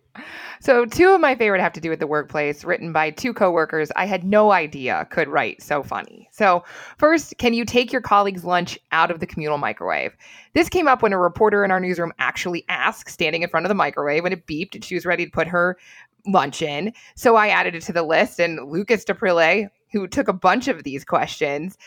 So, 0.58 0.84
two 0.84 1.10
of 1.10 1.20
my 1.20 1.36
favorite 1.36 1.60
have 1.62 1.72
to 1.74 1.80
do 1.80 1.88
with 1.88 2.00
the 2.00 2.06
workplace, 2.06 2.64
written 2.64 2.92
by 2.92 3.10
two 3.10 3.32
coworkers 3.32 3.90
I 3.94 4.06
had 4.06 4.24
no 4.24 4.50
idea 4.50 5.06
could 5.10 5.28
write 5.28 5.62
so 5.62 5.82
funny. 5.84 6.28
So, 6.32 6.64
first, 6.98 7.38
can 7.38 7.54
you 7.54 7.64
take 7.64 7.92
your 7.92 8.02
colleague's 8.02 8.44
lunch 8.44 8.78
out 8.90 9.10
of 9.10 9.20
the 9.20 9.26
communal 9.26 9.56
microwave? 9.56 10.16
This 10.52 10.68
came 10.68 10.88
up 10.88 11.00
when 11.00 11.12
a 11.12 11.18
reporter 11.18 11.64
in 11.64 11.70
our 11.70 11.80
newsroom 11.80 12.12
actually 12.18 12.64
asked, 12.68 13.08
standing 13.08 13.42
in 13.42 13.48
front 13.48 13.64
of 13.64 13.68
the 13.68 13.74
microwave, 13.74 14.24
when 14.24 14.32
it 14.32 14.46
beeped 14.46 14.74
and 14.74 14.84
she 14.84 14.96
was 14.96 15.06
ready 15.06 15.24
to 15.24 15.30
put 15.30 15.46
her 15.46 15.78
lunch 16.26 16.60
in. 16.60 16.92
So, 17.14 17.36
I 17.36 17.48
added 17.48 17.76
it 17.76 17.82
to 17.84 17.92
the 17.92 18.02
list, 18.02 18.40
and 18.40 18.68
Lucas 18.68 19.04
Daprile, 19.04 19.70
who 19.92 20.08
took 20.08 20.28
a 20.28 20.34
bunch 20.34 20.68
of 20.68 20.82
these 20.82 21.04
questions, 21.04 21.78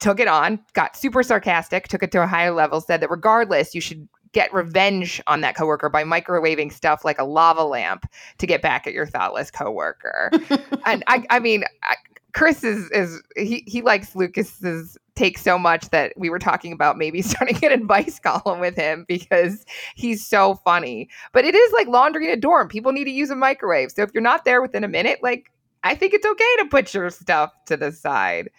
took 0.00 0.20
it 0.20 0.28
on, 0.28 0.58
got 0.72 0.96
super 0.96 1.22
sarcastic, 1.22 1.88
took 1.88 2.02
it 2.02 2.12
to 2.12 2.22
a 2.22 2.26
higher 2.26 2.52
level, 2.52 2.80
said 2.80 3.00
that 3.00 3.10
regardless, 3.10 3.74
you 3.74 3.80
should 3.80 4.08
get 4.32 4.52
revenge 4.52 5.22
on 5.26 5.40
that 5.42 5.56
coworker 5.56 5.88
by 5.88 6.02
microwaving 6.04 6.72
stuff 6.72 7.04
like 7.04 7.18
a 7.18 7.24
lava 7.24 7.64
lamp 7.64 8.04
to 8.38 8.46
get 8.46 8.60
back 8.60 8.86
at 8.86 8.92
your 8.92 9.06
thoughtless 9.06 9.50
coworker. 9.50 10.30
and 10.86 11.04
I, 11.06 11.24
I 11.30 11.38
mean, 11.38 11.64
I, 11.82 11.94
Chris 12.34 12.64
is 12.64 12.90
is 12.90 13.22
he 13.36 13.62
he 13.66 13.80
likes 13.80 14.14
Lucas's 14.16 14.98
take 15.14 15.38
so 15.38 15.56
much 15.56 15.88
that 15.90 16.12
we 16.16 16.28
were 16.28 16.40
talking 16.40 16.72
about 16.72 16.98
maybe 16.98 17.22
starting 17.22 17.56
an 17.64 17.72
advice 17.72 18.18
column 18.18 18.58
with 18.58 18.74
him 18.74 19.04
because 19.08 19.64
he's 19.94 20.26
so 20.26 20.56
funny. 20.56 21.08
But 21.32 21.44
it 21.44 21.54
is 21.54 21.72
like 21.72 21.86
laundry 21.86 22.26
in 22.26 22.32
a 22.32 22.40
dorm. 22.40 22.68
People 22.68 22.92
need 22.92 23.04
to 23.04 23.10
use 23.10 23.30
a 23.30 23.36
microwave. 23.36 23.92
So 23.92 24.02
if 24.02 24.10
you're 24.12 24.22
not 24.22 24.44
there 24.44 24.60
within 24.60 24.82
a 24.82 24.88
minute, 24.88 25.20
like 25.22 25.50
I 25.84 25.94
think 25.94 26.12
it's 26.12 26.26
okay 26.26 26.56
to 26.58 26.66
put 26.66 26.92
your 26.92 27.08
stuff 27.10 27.52
to 27.66 27.76
the 27.76 27.92
side. 27.92 28.50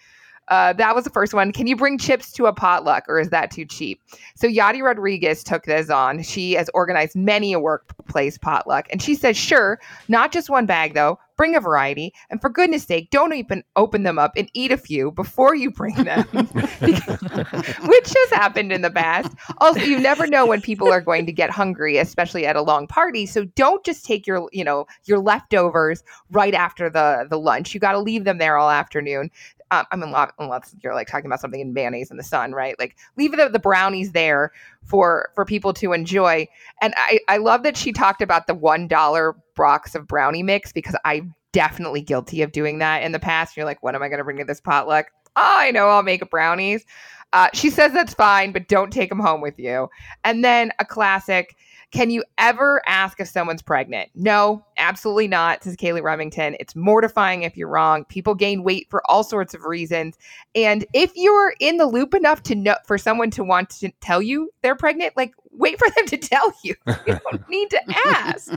Uh, 0.48 0.72
that 0.74 0.94
was 0.94 1.04
the 1.04 1.10
first 1.10 1.34
one. 1.34 1.52
Can 1.52 1.66
you 1.66 1.76
bring 1.76 1.98
chips 1.98 2.32
to 2.32 2.46
a 2.46 2.52
potluck 2.52 3.04
or 3.08 3.18
is 3.18 3.30
that 3.30 3.50
too 3.50 3.64
cheap? 3.64 4.00
So 4.34 4.46
Yadi 4.46 4.82
Rodriguez 4.82 5.42
took 5.42 5.64
this 5.64 5.90
on. 5.90 6.22
She 6.22 6.52
has 6.52 6.70
organized 6.74 7.16
many 7.16 7.52
a 7.52 7.60
workplace 7.60 8.38
potluck. 8.38 8.86
And 8.90 9.02
she 9.02 9.14
says, 9.14 9.36
sure, 9.36 9.80
not 10.08 10.32
just 10.32 10.48
one 10.48 10.66
bag 10.66 10.94
though, 10.94 11.18
bring 11.36 11.54
a 11.54 11.60
variety. 11.60 12.12
And 12.30 12.40
for 12.40 12.48
goodness 12.48 12.84
sake, 12.84 13.10
don't 13.10 13.32
even 13.34 13.62
open 13.76 14.02
them 14.02 14.18
up 14.18 14.32
and 14.36 14.50
eat 14.54 14.72
a 14.72 14.76
few 14.76 15.10
before 15.12 15.54
you 15.54 15.70
bring 15.70 15.94
them, 15.96 16.24
which 16.32 18.14
has 18.14 18.30
happened 18.30 18.72
in 18.72 18.82
the 18.82 18.90
past. 18.90 19.32
Also, 19.58 19.80
you 19.80 19.98
never 20.00 20.26
know 20.26 20.46
when 20.46 20.60
people 20.60 20.90
are 20.90 21.00
going 21.00 21.26
to 21.26 21.32
get 21.32 21.50
hungry, 21.50 21.98
especially 21.98 22.46
at 22.46 22.56
a 22.56 22.62
long 22.62 22.86
party. 22.86 23.26
So 23.26 23.44
don't 23.44 23.84
just 23.84 24.04
take 24.04 24.26
your, 24.26 24.48
you 24.52 24.64
know, 24.64 24.86
your 25.04 25.18
leftovers 25.18 26.02
right 26.30 26.54
after 26.54 26.88
the 26.88 27.26
the 27.28 27.38
lunch. 27.38 27.74
You 27.74 27.80
got 27.80 27.92
to 27.92 28.00
leave 28.00 28.24
them 28.24 28.38
there 28.38 28.56
all 28.56 28.70
afternoon. 28.70 29.30
Um, 29.70 29.84
I 29.90 29.96
mean, 29.96 30.14
unless 30.38 30.74
you're 30.82 30.94
like 30.94 31.08
talking 31.08 31.26
about 31.26 31.40
something 31.40 31.60
in 31.60 31.72
mayonnaise 31.72 32.10
in 32.10 32.16
the 32.16 32.22
sun, 32.22 32.52
right? 32.52 32.78
Like 32.78 32.96
leave 33.16 33.32
the, 33.32 33.48
the 33.48 33.58
brownies 33.58 34.12
there 34.12 34.52
for 34.84 35.30
for 35.34 35.44
people 35.44 35.72
to 35.74 35.92
enjoy. 35.92 36.46
And 36.80 36.94
I 36.96 37.20
I 37.28 37.38
love 37.38 37.62
that 37.64 37.76
she 37.76 37.92
talked 37.92 38.22
about 38.22 38.46
the 38.46 38.54
one 38.54 38.86
dollar 38.86 39.34
box 39.56 39.94
of 39.94 40.06
brownie 40.06 40.42
mix 40.42 40.72
because 40.72 40.94
I'm 41.04 41.34
definitely 41.52 42.02
guilty 42.02 42.42
of 42.42 42.52
doing 42.52 42.78
that 42.78 43.02
in 43.02 43.12
the 43.12 43.18
past. 43.18 43.56
You're 43.56 43.66
like, 43.66 43.82
what 43.82 43.94
am 43.94 44.02
I 44.02 44.08
going 44.08 44.18
to 44.18 44.24
bring 44.24 44.36
to 44.36 44.44
this 44.44 44.60
potluck? 44.60 45.06
Oh, 45.36 45.56
I 45.58 45.70
know 45.70 45.88
I'll 45.88 46.02
make 46.02 46.28
brownies. 46.30 46.84
Uh, 47.32 47.48
she 47.52 47.70
says 47.70 47.92
that's 47.92 48.14
fine, 48.14 48.52
but 48.52 48.68
don't 48.68 48.92
take 48.92 49.08
them 49.08 49.18
home 49.18 49.40
with 49.40 49.58
you. 49.58 49.88
And 50.24 50.44
then 50.44 50.70
a 50.78 50.84
classic 50.84 51.56
can 51.96 52.10
you 52.10 52.22
ever 52.36 52.82
ask 52.86 53.20
if 53.20 53.28
someone's 53.28 53.62
pregnant? 53.62 54.10
No, 54.14 54.64
absolutely 54.76 55.28
not, 55.28 55.64
says 55.64 55.76
Kaylee 55.76 56.02
Remington. 56.02 56.56
It's 56.60 56.76
mortifying 56.76 57.42
if 57.42 57.56
you're 57.56 57.68
wrong. 57.68 58.04
People 58.04 58.34
gain 58.34 58.62
weight 58.62 58.86
for 58.90 59.02
all 59.10 59.24
sorts 59.24 59.54
of 59.54 59.64
reasons. 59.64 60.18
And 60.54 60.84
if 60.92 61.12
you're 61.14 61.54
in 61.58 61.78
the 61.78 61.86
loop 61.86 62.14
enough 62.14 62.42
to 62.44 62.54
know 62.54 62.76
for 62.86 62.98
someone 62.98 63.30
to 63.32 63.44
want 63.44 63.70
to 63.70 63.90
tell 64.00 64.20
you 64.20 64.50
they're 64.62 64.76
pregnant, 64.76 65.16
like 65.16 65.32
wait 65.52 65.78
for 65.78 65.88
them 65.96 66.06
to 66.06 66.18
tell 66.18 66.52
you. 66.62 66.74
You 66.86 67.18
don't 67.30 67.48
need 67.48 67.70
to 67.70 67.80
ask. 68.06 68.52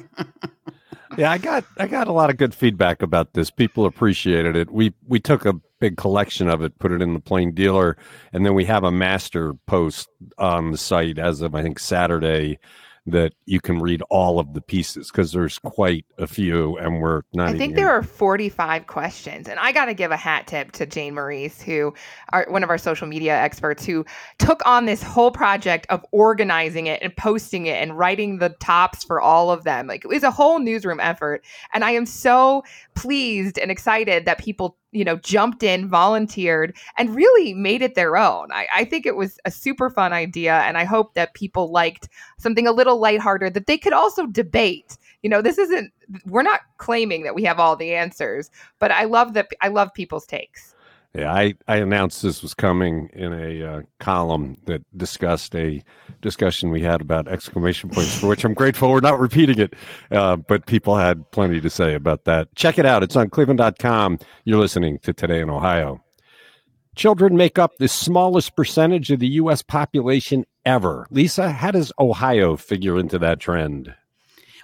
yeah, 1.17 1.31
I 1.31 1.37
got 1.37 1.63
I 1.77 1.87
got 1.87 2.07
a 2.07 2.13
lot 2.13 2.29
of 2.29 2.37
good 2.37 2.53
feedback 2.53 3.01
about 3.01 3.33
this. 3.33 3.49
People 3.49 3.85
appreciated 3.85 4.55
it. 4.57 4.69
We 4.69 4.93
we 5.07 5.19
took 5.19 5.45
a 5.45 5.53
big 5.79 5.95
collection 5.95 6.49
of 6.49 6.61
it, 6.61 6.77
put 6.79 6.91
it 6.91 7.01
in 7.01 7.13
the 7.13 7.21
plain 7.21 7.53
dealer, 7.53 7.95
and 8.33 8.45
then 8.45 8.53
we 8.53 8.65
have 8.65 8.83
a 8.83 8.91
master 8.91 9.53
post 9.65 10.09
on 10.37 10.71
the 10.71 10.77
site 10.77 11.17
as 11.17 11.41
of 11.41 11.55
I 11.55 11.63
think 11.63 11.79
Saturday 11.79 12.59
that 13.07 13.33
you 13.45 13.59
can 13.59 13.79
read 13.79 14.01
all 14.09 14.39
of 14.39 14.53
the 14.53 14.61
pieces 14.61 15.09
because 15.11 15.31
there's 15.31 15.59
quite 15.59 16.05
a 16.17 16.27
few, 16.27 16.77
and 16.77 17.01
we're 17.01 17.21
not. 17.33 17.49
I 17.49 17.57
think 17.57 17.75
there 17.75 17.89
are 17.89 18.03
45 18.03 18.87
questions, 18.87 19.47
and 19.47 19.59
I 19.59 19.71
got 19.71 19.85
to 19.85 19.93
give 19.93 20.11
a 20.11 20.17
hat 20.17 20.47
tip 20.47 20.71
to 20.73 20.85
Jane 20.85 21.15
Morice, 21.15 21.61
who 21.61 21.93
are 22.33 22.45
one 22.49 22.63
of 22.63 22.69
our 22.69 22.77
social 22.77 23.07
media 23.07 23.35
experts, 23.35 23.85
who 23.85 24.05
took 24.37 24.65
on 24.65 24.85
this 24.85 25.03
whole 25.03 25.31
project 25.31 25.85
of 25.89 26.05
organizing 26.11 26.87
it 26.87 27.01
and 27.01 27.15
posting 27.15 27.65
it 27.67 27.81
and 27.81 27.97
writing 27.97 28.39
the 28.39 28.49
tops 28.59 29.03
for 29.03 29.21
all 29.21 29.51
of 29.51 29.63
them. 29.63 29.87
Like 29.87 30.03
it 30.03 30.07
was 30.07 30.23
a 30.23 30.31
whole 30.31 30.59
newsroom 30.59 30.99
effort, 30.99 31.45
and 31.73 31.83
I 31.83 31.91
am 31.91 32.05
so 32.05 32.63
pleased 32.95 33.57
and 33.57 33.71
excited 33.71 34.25
that 34.25 34.39
people 34.39 34.77
you 34.91 35.03
know, 35.03 35.17
jumped 35.17 35.63
in, 35.63 35.87
volunteered, 35.87 36.75
and 36.97 37.15
really 37.15 37.53
made 37.53 37.81
it 37.81 37.95
their 37.95 38.17
own. 38.17 38.51
I, 38.51 38.67
I, 38.73 38.85
think 38.85 39.05
it 39.05 39.15
was 39.15 39.39
a 39.45 39.51
super 39.51 39.89
fun 39.89 40.13
idea. 40.13 40.55
And 40.61 40.77
I 40.77 40.83
hope 40.83 41.13
that 41.13 41.35
people 41.35 41.71
liked 41.71 42.09
something 42.37 42.67
a 42.67 42.71
little 42.71 42.99
lighthearted 42.99 43.53
that 43.53 43.67
they 43.67 43.77
could 43.77 43.93
also 43.93 44.25
debate. 44.25 44.97
You 45.21 45.29
know, 45.29 45.41
this 45.41 45.57
isn't, 45.57 45.93
we're 46.25 46.43
not 46.43 46.61
claiming 46.77 47.23
that 47.23 47.35
we 47.35 47.43
have 47.43 47.59
all 47.59 47.75
the 47.75 47.93
answers, 47.93 48.49
but 48.79 48.91
I 48.91 49.03
love 49.03 49.33
that, 49.33 49.49
I 49.61 49.67
love 49.67 49.93
people's 49.93 50.25
takes. 50.25 50.73
Yeah, 51.15 51.33
I, 51.33 51.55
I 51.67 51.77
announced 51.77 52.21
this 52.21 52.43
was 52.43 52.53
coming 52.53 53.09
in 53.13 53.33
a 53.33 53.63
uh, 53.63 53.81
column 53.99 54.57
that 54.65 54.83
discussed 54.95 55.55
a 55.55 55.83
discussion 56.21 56.69
we 56.69 56.81
had 56.81 57.01
about 57.01 57.27
exclamation 57.27 57.89
points, 57.89 58.19
for 58.19 58.27
which 58.27 58.45
I'm 58.45 58.53
grateful 58.53 58.91
we're 58.91 58.99
not 58.99 59.19
repeating 59.19 59.57
it. 59.59 59.73
Uh, 60.11 60.35
but 60.35 60.67
people 60.67 60.95
had 60.95 61.29
plenty 61.31 61.59
to 61.61 61.69
say 61.69 61.95
about 61.95 62.25
that. 62.25 62.53
Check 62.53 62.77
it 62.77 62.85
out. 62.85 63.01
It's 63.01 63.15
on 63.15 63.29
cleveland.com. 63.31 64.19
You're 64.43 64.59
listening 64.59 64.99
to 64.99 65.11
Today 65.11 65.41
in 65.41 65.49
Ohio. 65.49 65.99
Children 66.95 67.37
make 67.37 67.57
up 67.57 67.77
the 67.77 67.87
smallest 67.87 68.55
percentage 68.55 69.09
of 69.09 69.19
the 69.19 69.27
U.S. 69.27 69.63
population 69.63 70.45
ever. 70.65 71.07
Lisa, 71.09 71.49
how 71.49 71.71
does 71.71 71.91
Ohio 71.97 72.55
figure 72.55 72.99
into 72.99 73.17
that 73.17 73.39
trend? 73.39 73.95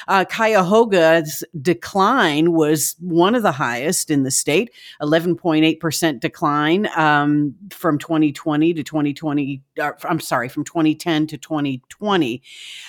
Uh, 0.07 0.23
Cuyahoga's 0.23 1.43
decline 1.61 2.53
was 2.53 2.95
one 2.99 3.33
of 3.35 3.43
the 3.43 3.51
highest 3.51 4.09
in 4.11 4.23
the 4.23 4.31
state, 4.31 4.71
11.8% 5.01 5.94
percent 5.95 6.21
decline 6.21 6.89
um, 6.97 7.55
from 7.71 7.97
2020 7.97 8.73
to 8.73 8.83
2020. 8.83 9.61
Uh, 9.79 9.91
I'm 10.03 10.19
sorry, 10.19 10.49
from 10.49 10.65
2010 10.65 11.27
to 11.27 11.37
2020. 11.37 12.41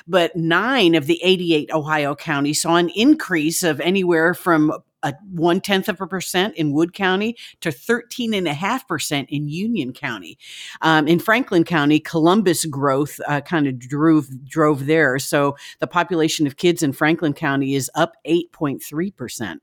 But 0.09 0.35
nine 0.35 0.97
of 0.97 1.07
the 1.07 1.21
88 1.23 1.71
Ohio 1.73 2.17
counties 2.17 2.63
saw 2.63 2.75
an 2.75 2.89
increase 2.97 3.63
of 3.63 3.79
anywhere 3.79 4.35
from 4.35 4.73
a 5.05 5.15
one 5.31 5.61
tenth 5.61 5.89
of 5.89 6.01
a 6.01 6.07
percent 6.09 6.57
in 6.57 6.73
Wood 6.73 6.95
County 6.95 7.37
to 7.61 7.71
13 7.71 8.35
and 8.35 8.49
a 8.49 8.55
half 8.55 8.89
percent 8.89 9.29
in 9.31 9.49
Union 9.49 9.93
County. 9.93 10.37
Um, 10.81 11.07
in 11.07 11.21
Franklin 11.21 11.63
County, 11.63 12.01
Columbus 12.01 12.65
growth 12.65 13.21
uh, 13.29 13.41
kind 13.41 13.69
of 13.69 13.79
drove 13.79 14.27
drove 14.49 14.87
there. 14.87 15.21
So 15.21 15.57
the 15.79 15.87
population 15.87 16.45
of 16.49 16.57
kids 16.57 16.83
in 16.83 16.93
Franklin 16.93 17.35
County 17.35 17.77
is 17.77 17.89
up 17.95 18.17
8.3 18.27 19.15
percent. 19.15 19.63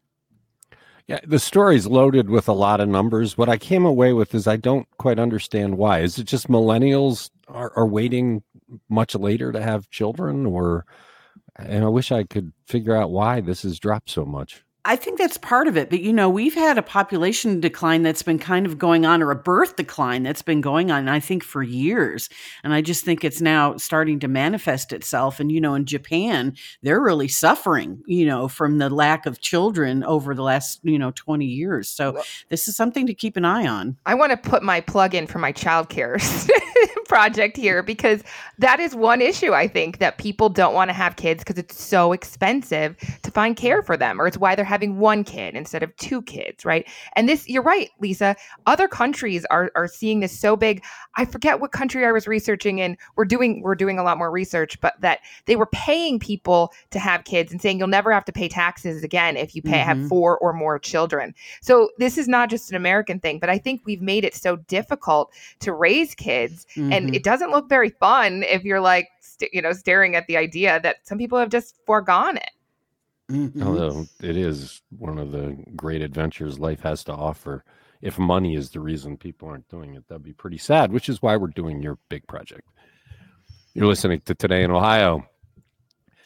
Yeah, 1.08 1.20
the 1.26 1.40
story's 1.40 1.86
loaded 1.86 2.30
with 2.30 2.48
a 2.48 2.54
lot 2.54 2.80
of 2.80 2.88
numbers. 2.88 3.38
What 3.38 3.50
I 3.50 3.58
came 3.58 3.86
away 3.86 4.14
with 4.14 4.34
is 4.34 4.48
I 4.48 4.56
don't 4.56 4.88
quite 4.98 5.20
understand 5.20 5.78
why. 5.78 6.00
Is 6.00 6.18
it 6.18 6.24
just 6.24 6.48
millennials 6.48 7.30
are, 7.50 7.74
are 7.76 7.86
waiting 7.86 8.42
much 8.90 9.14
later 9.14 9.52
to 9.52 9.62
have 9.62 9.90
children, 9.90 10.46
or 10.46 10.86
and 11.58 11.84
I 11.84 11.90
wish 11.90 12.12
I 12.12 12.24
could 12.24 12.54
figure 12.66 12.96
out 12.96 13.12
why 13.12 13.42
this 13.42 13.64
has 13.64 13.80
dropped 13.80 14.10
so 14.10 14.26
much. 14.26 14.64
I 14.86 14.98
think 14.98 15.18
that's 15.18 15.38
part 15.38 15.68
of 15.68 15.78
it. 15.78 15.90
But, 15.90 16.02
you 16.02 16.12
know, 16.12 16.30
we've 16.30 16.54
had 16.54 16.78
a 16.78 16.82
population 16.82 17.62
decline 17.62 18.04
that's 18.04 18.24
been 18.24 18.40
kind 18.40 18.66
of 18.66 18.78
going 18.78 19.06
on, 19.06 19.24
or 19.24 19.32
a 19.32 19.36
birth 19.36 19.78
decline 19.78 20.24
that's 20.24 20.42
been 20.42 20.60
going 20.60 20.92
on, 20.92 21.08
I 21.08 21.22
think, 21.22 21.44
for 21.44 21.64
years. 21.64 22.30
And 22.64 22.74
I 22.74 22.82
just 22.82 23.06
think 23.06 23.24
it's 23.24 23.40
now 23.40 23.78
starting 23.78 24.20
to 24.20 24.28
manifest 24.28 24.92
itself. 24.92 25.40
And, 25.40 25.52
you 25.52 25.62
know, 25.62 25.74
in 25.74 25.86
Japan, 25.86 26.56
they're 26.82 27.00
really 27.00 27.30
suffering, 27.30 28.04
you 28.08 28.26
know, 28.26 28.50
from 28.50 28.78
the 28.78 28.90
lack 28.90 29.26
of 29.26 29.40
children 29.40 30.04
over 30.04 30.36
the 30.36 30.44
last, 30.44 30.82
you 30.84 31.00
know, 31.00 31.12
20 31.12 31.46
years. 31.46 31.88
So 31.88 32.22
this 32.50 32.68
is 32.68 32.76
something 32.76 33.08
to 33.08 33.14
keep 33.14 33.38
an 33.38 33.46
eye 33.46 33.66
on. 33.66 33.98
I 34.06 34.16
want 34.16 34.32
to 34.32 34.38
put 34.38 34.64
my 34.64 34.82
plug 34.82 35.16
in 35.16 35.28
for 35.28 35.40
my 35.40 35.54
childcare 35.54 36.20
project 37.08 37.58
here 37.58 37.84
because 37.84 38.24
that 38.60 38.80
is 38.80 38.96
one 38.96 39.22
issue, 39.22 39.54
I 39.54 39.68
think, 39.68 40.00
that 40.00 40.18
people 40.18 40.50
don't 40.50 40.74
want 40.74 40.90
to 40.90 40.94
have 40.94 41.16
kids 41.16 41.44
because 41.44 41.58
it's 41.58 41.82
so 41.82 42.12
expensive 42.12 42.96
to 43.24 43.32
find 43.32 43.56
care 43.56 43.82
for 43.82 43.98
them, 43.98 44.22
or 44.22 44.28
it's 44.28 44.38
why 44.38 44.56
they're 44.56 44.66
having 44.66 45.00
one 45.00 45.24
kid 45.24 45.56
instead 45.56 45.84
of 45.84 45.96
two 45.98 46.22
kids, 46.22 46.66
right? 46.66 46.88
And 47.16 47.28
this, 47.28 47.48
you're 47.50 47.64
right, 47.64 47.90
Lisa. 48.00 48.36
Other 48.66 48.88
countries 48.88 49.46
are 49.52 49.72
are 49.76 49.88
seeing 49.88 50.20
this 50.20 50.38
so 50.38 50.56
big. 50.56 50.84
I 51.16 51.26
forget 51.26 51.60
what 51.60 51.72
country 51.72 52.06
I 52.06 52.12
was 52.12 52.28
researching 52.28 52.80
in. 52.80 52.98
We're 53.16 53.26
doing 53.26 53.62
we're 53.62 53.76
doing 53.76 54.00
a 54.00 54.04
lot 54.04 54.18
more 54.18 54.32
research, 54.32 54.80
but 54.82 54.94
that 55.02 55.20
they 55.46 55.56
were 55.56 55.68
paying 55.68 56.20
people 56.20 56.74
to 56.92 57.00
have 57.00 57.24
kids 57.26 57.52
and 57.52 57.62
saying 57.62 57.80
you'll 57.80 57.88
never 57.88 58.12
have 58.12 58.26
to 58.26 58.32
pay 58.32 58.48
taxes 58.48 59.04
again 59.04 59.38
if 59.38 59.56
you 59.56 59.62
pay 59.62 59.80
mm-hmm. 59.80 60.00
have 60.00 60.08
four 60.08 60.38
or 60.38 60.54
more 60.54 60.80
children. 60.80 61.34
So 61.62 61.90
this 61.98 62.18
is 62.18 62.28
not 62.28 62.50
just 62.50 62.70
an 62.70 62.76
American 62.76 63.20
thing, 63.20 63.40
but 63.40 63.50
I 63.50 63.58
think 63.58 63.82
we've 63.86 64.02
made 64.02 64.24
it 64.24 64.36
so 64.36 64.56
difficult 64.56 65.34
to 65.60 65.74
raise 65.74 66.16
kids, 66.16 66.66
mm-hmm. 66.76 66.93
And 66.94 67.16
it 67.16 67.24
doesn't 67.24 67.52
look 67.52 67.70
very 67.70 67.90
fun 67.90 68.44
if 68.44 68.64
you're 68.64 68.82
like 68.82 69.08
st- 69.22 69.54
you 69.54 69.62
know 69.62 69.74
staring 69.74 70.16
at 70.16 70.28
the 70.28 70.38
idea 70.38 70.80
that 70.82 70.98
some 71.04 71.18
people 71.18 71.38
have 71.38 71.50
just 71.50 71.76
foregone 71.86 72.38
it. 72.38 72.52
Mm-hmm. 73.32 73.64
Although 73.64 74.06
it 74.22 74.38
is 74.38 74.82
one 74.98 75.18
of 75.18 75.32
the 75.32 75.58
great 75.76 76.02
adventures 76.02 76.60
life 76.60 76.82
has 76.82 77.04
to 77.06 77.14
offer. 77.14 77.64
If 78.02 78.20
money 78.20 78.56
is 78.56 78.70
the 78.70 78.82
reason 78.82 79.16
people 79.16 79.48
aren't 79.48 79.70
doing 79.70 79.96
it, 79.96 80.08
that'd 80.08 80.24
be 80.24 80.34
pretty 80.34 80.58
sad, 80.58 80.92
which 80.92 81.08
is 81.08 81.22
why 81.22 81.38
we're 81.38 81.48
doing 81.48 81.82
your 81.82 81.98
big 82.10 82.28
project. 82.28 82.68
You're 83.74 83.88
listening 83.88 84.22
to 84.26 84.36
Today 84.36 84.64
in 84.64 84.72
Ohio. 84.72 85.26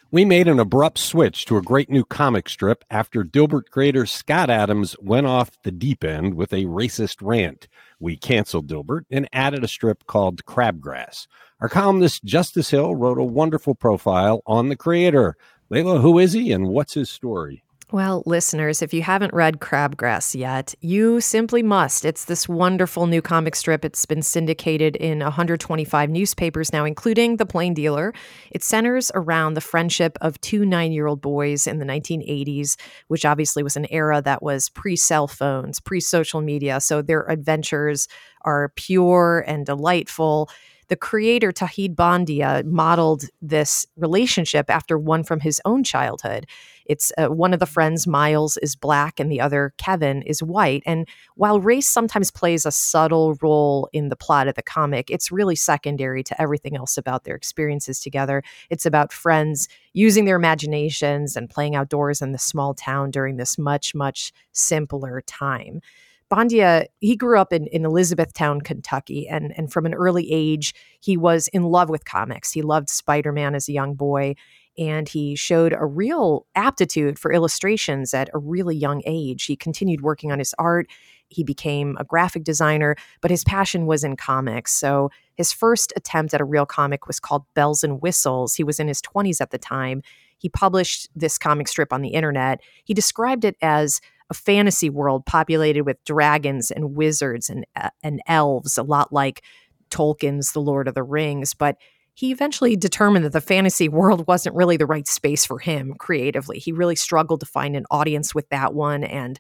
We 0.10 0.24
made 0.24 0.48
an 0.48 0.58
abrupt 0.58 1.00
switch 1.00 1.44
to 1.46 1.58
a 1.58 1.62
great 1.62 1.90
new 1.90 2.06
comic 2.06 2.48
strip 2.48 2.86
after 2.90 3.26
Dilbert 3.26 3.70
creator 3.72 4.06
Scott 4.06 4.50
Adams 4.50 4.96
went 5.02 5.28
off 5.28 5.62
the 5.64 5.72
deep 5.72 6.02
end 6.02 6.36
with 6.36 6.54
a 6.54 6.64
racist 6.64 7.18
rant. 7.22 7.68
We 8.00 8.16
canceled 8.16 8.68
Dilbert 8.68 9.02
and 9.12 9.28
added 9.34 9.66
a 9.66 9.68
strip 9.68 10.08
called 10.08 10.46
Crabgrass. 10.46 11.28
Our 11.60 11.68
columnist 11.68 12.24
Justice 12.24 12.70
Hill 12.70 12.96
wrote 12.96 13.18
a 13.18 13.24
wonderful 13.24 13.76
profile 13.76 14.44
on 14.46 14.70
the 14.70 14.78
creator. 14.78 15.36
Leila, 15.70 16.00
who 16.00 16.20
is 16.20 16.32
he 16.32 16.54
and 16.54 16.70
what's 16.70 16.94
his 16.94 17.10
story? 17.10 17.66
Well, 17.90 18.22
listeners, 18.26 18.82
if 18.82 18.94
you 18.94 19.02
haven't 19.02 19.34
read 19.34 19.62
Crabgrass 19.62 20.36
yet, 20.36 20.76
you 20.82 21.22
simply 21.22 21.64
must. 21.64 22.04
It's 22.04 22.26
this 22.26 22.50
wonderful 22.50 23.08
new 23.08 23.22
comic 23.22 23.56
strip. 23.56 23.86
It's 23.86 24.06
been 24.06 24.22
syndicated 24.22 24.98
in 24.98 25.20
125 25.20 26.10
newspapers 26.10 26.74
now, 26.74 26.84
including 26.84 27.38
The 27.38 27.46
Plain 27.46 27.74
Dealer. 27.74 28.14
It 28.52 28.62
centers 28.62 29.10
around 29.16 29.54
the 29.54 29.62
friendship 29.62 30.18
of 30.20 30.40
two 30.42 30.66
nine 30.66 30.92
year 30.92 31.08
old 31.08 31.22
boys 31.22 31.66
in 31.66 31.80
the 31.80 31.86
1980s, 31.86 32.78
which 33.08 33.24
obviously 33.24 33.64
was 33.64 33.78
an 33.78 33.88
era 33.90 34.22
that 34.22 34.44
was 34.44 34.68
pre 34.68 34.98
cell 34.98 35.30
phones, 35.30 35.80
pre 35.80 36.02
social 36.02 36.42
media. 36.42 36.82
So 36.82 37.02
their 37.02 37.24
adventures 37.30 38.10
are 38.42 38.74
pure 38.76 39.46
and 39.48 39.66
delightful 39.66 40.50
the 40.90 40.96
creator 40.96 41.52
Tauhid 41.52 41.96
Bondia 41.96 42.64
modeled 42.66 43.26
this 43.42 43.86
relationship 43.96 44.70
after 44.70 44.98
one 44.98 45.24
from 45.24 45.40
his 45.42 45.62
own 45.66 45.84
childhood. 45.84 46.46
It's 46.88 47.12
uh, 47.18 47.28
one 47.28 47.54
of 47.54 47.60
the 47.60 47.66
friends, 47.66 48.08
Miles, 48.08 48.58
is 48.58 48.76
black 48.76 49.20
and 49.20 49.32
the 49.32 49.42
other, 49.42 49.74
Kevin, 49.78 50.22
is 50.24 50.42
white. 50.42 50.84
And 50.86 51.08
while 51.36 51.60
race 51.60 51.88
sometimes 51.88 52.32
plays 52.32 52.66
a 52.66 52.72
subtle 52.72 53.36
role 53.42 53.90
in 53.94 54.10
the 54.10 54.16
plot 54.16 54.48
of 54.48 54.56
the 54.56 54.64
comic, 54.64 55.10
it's 55.10 55.32
really 55.32 55.56
secondary 55.56 56.24
to 56.24 56.42
everything 56.42 56.76
else 56.76 56.98
about 56.98 57.24
their 57.24 57.36
experiences 57.36 58.00
together. 58.00 58.44
It's 58.70 58.86
about 58.86 59.14
friends 59.14 59.68
using 59.94 60.26
their 60.26 60.38
imaginations 60.38 61.36
and 61.36 61.50
playing 61.50 61.76
outdoors 61.76 62.22
in 62.22 62.32
the 62.32 62.38
small 62.38 62.74
town 62.74 63.12
during 63.12 63.38
this 63.38 63.58
much, 63.58 63.94
much 63.94 64.32
simpler 64.52 65.22
time. 65.28 65.82
Bondia, 66.30 66.88
he 67.00 67.16
grew 67.16 67.40
up 67.40 67.54
in, 67.54 67.68
in 67.68 67.86
Elizabethtown, 67.86 68.60
Kentucky, 68.60 69.28
and, 69.30 69.54
and 69.58 69.72
from 69.72 69.86
an 69.86 69.94
early 69.94 70.30
age, 70.32 70.74
he 71.00 71.16
was 71.16 71.48
in 71.50 71.64
love 71.64 71.90
with 71.90 72.04
comics. 72.04 72.52
He 72.52 72.62
loved 72.62 72.90
Spider 72.90 73.32
Man 73.32 73.56
as 73.56 73.70
a 73.70 73.74
young 73.74 73.94
boy, 73.94 74.36
and 74.78 75.10
he 75.10 75.36
showed 75.36 75.74
a 75.74 75.86
real 75.86 76.46
aptitude 76.56 77.18
for 77.18 77.32
illustrations 77.34 78.14
at 78.14 78.30
a 78.34 78.38
really 78.38 78.76
young 78.76 79.02
age. 79.06 79.46
He 79.46 79.56
continued 79.56 80.02
working 80.02 80.32
on 80.32 80.40
his 80.40 80.54
art. 80.60 80.88
He 81.30 81.44
became 81.44 81.98
a 82.00 82.04
graphic 82.04 82.44
designer, 82.44 82.96
but 83.22 83.32
his 83.32 83.44
passion 83.44 83.86
was 83.86 84.04
in 84.04 84.16
comics. 84.16 84.72
So 84.74 85.10
his 85.36 85.52
first 85.52 85.92
attempt 85.96 86.34
at 86.34 86.42
a 86.42 86.46
real 86.46 86.66
comic 86.66 87.08
was 87.08 87.20
called 87.20 87.44
Bells 87.54 87.84
and 87.84 88.02
Whistles. 88.02 88.56
He 88.56 88.64
was 88.64 88.80
in 88.80 88.88
his 88.88 89.02
20s 89.02 89.42
at 89.42 89.52
the 89.52 89.58
time. 89.58 90.02
He 90.38 90.50
published 90.50 91.10
this 91.16 91.38
comic 91.38 91.68
strip 91.68 91.92
on 91.92 92.02
the 92.02 92.10
internet. 92.10 92.62
He 92.84 92.94
described 92.94 93.44
it 93.44 93.56
as 93.62 94.00
a 94.30 94.34
fantasy 94.34 94.90
world 94.90 95.26
populated 95.26 95.82
with 95.82 96.04
dragons 96.06 96.70
and 96.70 96.96
wizards 96.96 97.50
and, 97.50 97.66
uh, 97.76 97.90
and 98.04 98.22
elves, 98.28 98.78
a 98.78 98.84
lot 98.84 99.12
like 99.12 99.42
Tolkien's 99.90 100.52
The 100.52 100.60
Lord 100.60 100.88
of 100.88 100.96
the 100.96 101.04
Rings. 101.04 101.54
But 101.54 101.78
he 102.18 102.32
eventually 102.32 102.76
determined 102.76 103.24
that 103.24 103.32
the 103.32 103.40
fantasy 103.40 103.88
world 103.88 104.26
wasn't 104.28 104.56
really 104.56 104.76
the 104.76 104.88
right 104.88 105.08
space 105.08 105.46
for 105.46 105.60
him 105.60 105.94
creatively. 106.00 106.58
He 106.58 106.72
really 106.72 106.96
struggled 106.96 107.42
to 107.42 107.46
find 107.46 107.76
an 107.76 107.86
audience 107.92 108.34
with 108.34 108.50
that 108.50 108.74
one 108.74 109.04
and 109.04 109.40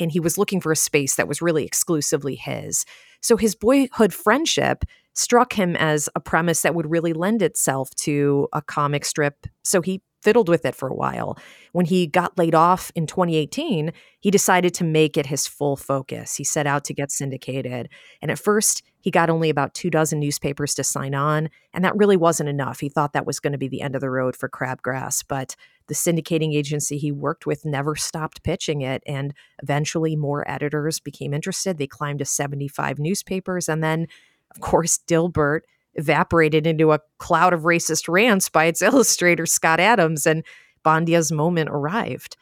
and 0.00 0.12
he 0.12 0.20
was 0.20 0.38
looking 0.38 0.60
for 0.60 0.70
a 0.70 0.76
space 0.76 1.16
that 1.16 1.26
was 1.26 1.42
really 1.42 1.64
exclusively 1.64 2.36
his. 2.36 2.84
So 3.20 3.36
his 3.36 3.56
boyhood 3.56 4.14
friendship 4.14 4.84
struck 5.14 5.54
him 5.54 5.74
as 5.74 6.08
a 6.14 6.20
premise 6.20 6.62
that 6.62 6.74
would 6.74 6.88
really 6.88 7.12
lend 7.12 7.42
itself 7.42 7.90
to 7.96 8.46
a 8.52 8.62
comic 8.62 9.04
strip. 9.04 9.46
So 9.64 9.80
he 9.80 10.02
fiddled 10.22 10.48
with 10.48 10.64
it 10.64 10.74
for 10.74 10.88
a 10.88 10.94
while. 10.94 11.36
When 11.72 11.86
he 11.86 12.06
got 12.06 12.38
laid 12.38 12.54
off 12.54 12.92
in 12.94 13.06
2018, 13.06 13.92
he 14.20 14.30
decided 14.30 14.74
to 14.74 14.84
make 14.84 15.16
it 15.16 15.26
his 15.26 15.46
full 15.46 15.76
focus. 15.76 16.36
He 16.36 16.44
set 16.44 16.66
out 16.66 16.84
to 16.84 16.94
get 16.94 17.10
syndicated. 17.10 17.88
And 18.22 18.30
at 18.30 18.38
first, 18.38 18.82
he 19.08 19.10
got 19.10 19.30
only 19.30 19.48
about 19.48 19.72
two 19.72 19.88
dozen 19.88 20.20
newspapers 20.20 20.74
to 20.74 20.84
sign 20.84 21.14
on, 21.14 21.48
and 21.72 21.82
that 21.82 21.96
really 21.96 22.18
wasn't 22.18 22.50
enough. 22.50 22.80
He 22.80 22.90
thought 22.90 23.14
that 23.14 23.24
was 23.24 23.40
going 23.40 23.54
to 23.54 23.58
be 23.58 23.66
the 23.66 23.80
end 23.80 23.94
of 23.94 24.02
the 24.02 24.10
road 24.10 24.36
for 24.36 24.50
Crabgrass, 24.50 25.24
but 25.26 25.56
the 25.86 25.94
syndicating 25.94 26.54
agency 26.54 26.98
he 26.98 27.10
worked 27.10 27.46
with 27.46 27.64
never 27.64 27.96
stopped 27.96 28.42
pitching 28.42 28.82
it, 28.82 29.02
and 29.06 29.32
eventually 29.62 30.14
more 30.14 30.46
editors 30.46 31.00
became 31.00 31.32
interested. 31.32 31.78
They 31.78 31.86
climbed 31.86 32.18
to 32.18 32.26
75 32.26 32.98
newspapers, 32.98 33.66
and 33.66 33.82
then, 33.82 34.08
of 34.54 34.60
course, 34.60 35.00
Dilbert 35.08 35.60
evaporated 35.94 36.66
into 36.66 36.92
a 36.92 37.00
cloud 37.16 37.54
of 37.54 37.62
racist 37.62 38.10
rants 38.10 38.50
by 38.50 38.66
its 38.66 38.82
illustrator 38.82 39.46
Scott 39.46 39.80
Adams, 39.80 40.26
and 40.26 40.44
Bondia's 40.82 41.32
moment 41.32 41.70
arrived. 41.72 42.36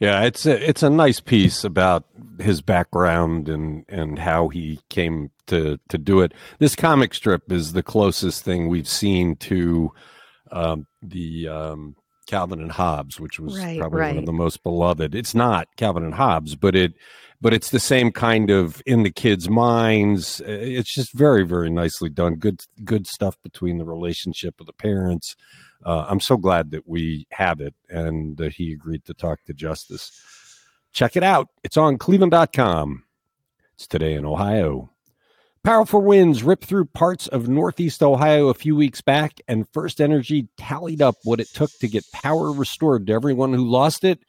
Yeah, 0.00 0.22
it's 0.22 0.46
a, 0.46 0.68
it's 0.68 0.82
a 0.82 0.88
nice 0.88 1.20
piece 1.20 1.62
about 1.62 2.04
his 2.40 2.62
background 2.62 3.50
and 3.50 3.84
and 3.88 4.18
how 4.18 4.48
he 4.48 4.80
came 4.88 5.30
to 5.48 5.78
to 5.90 5.98
do 5.98 6.20
it. 6.20 6.32
This 6.58 6.74
comic 6.74 7.12
strip 7.12 7.52
is 7.52 7.74
the 7.74 7.82
closest 7.82 8.42
thing 8.42 8.68
we've 8.68 8.88
seen 8.88 9.36
to 9.36 9.92
um, 10.50 10.86
the 11.02 11.48
um, 11.48 11.96
Calvin 12.26 12.62
and 12.62 12.72
Hobbes, 12.72 13.20
which 13.20 13.38
was 13.38 13.58
right, 13.58 13.78
probably 13.78 14.00
right. 14.00 14.14
one 14.14 14.18
of 14.18 14.26
the 14.26 14.32
most 14.32 14.62
beloved. 14.62 15.14
It's 15.14 15.34
not 15.34 15.68
Calvin 15.76 16.04
and 16.04 16.14
Hobbes, 16.14 16.56
but 16.56 16.74
it 16.74 16.94
but 17.40 17.54
it's 17.54 17.70
the 17.70 17.80
same 17.80 18.12
kind 18.12 18.50
of 18.50 18.82
in 18.84 19.02
the 19.02 19.10
kids' 19.10 19.48
minds. 19.48 20.40
It's 20.44 20.92
just 20.92 21.12
very, 21.12 21.44
very 21.44 21.70
nicely 21.70 22.10
done. 22.10 22.34
Good, 22.34 22.64
good 22.84 23.06
stuff 23.06 23.36
between 23.42 23.78
the 23.78 23.84
relationship 23.84 24.60
of 24.60 24.66
the 24.66 24.72
parents. 24.72 25.36
Uh, 25.84 26.04
I'm 26.08 26.20
so 26.20 26.36
glad 26.36 26.70
that 26.72 26.86
we 26.86 27.26
have 27.30 27.60
it 27.60 27.74
and 27.88 28.36
that 28.36 28.52
he 28.52 28.72
agreed 28.72 29.04
to 29.06 29.14
talk 29.14 29.38
to 29.46 29.54
Justice. 29.54 30.12
Check 30.92 31.16
it 31.16 31.22
out. 31.22 31.48
It's 31.64 31.76
on 31.78 31.96
cleveland.com. 31.96 33.04
It's 33.74 33.86
today 33.86 34.14
in 34.14 34.26
Ohio. 34.26 34.90
Powerful 35.62 36.02
winds 36.02 36.42
ripped 36.42 36.64
through 36.64 36.86
parts 36.86 37.26
of 37.28 37.48
Northeast 37.48 38.02
Ohio 38.02 38.48
a 38.48 38.54
few 38.54 38.74
weeks 38.74 39.02
back, 39.02 39.40
and 39.46 39.68
First 39.72 40.00
Energy 40.00 40.48
tallied 40.56 41.02
up 41.02 41.16
what 41.24 41.40
it 41.40 41.48
took 41.52 41.70
to 41.80 41.88
get 41.88 42.10
power 42.12 42.50
restored 42.50 43.06
to 43.06 43.12
everyone 43.12 43.52
who 43.52 43.68
lost 43.68 44.04
it 44.04 44.20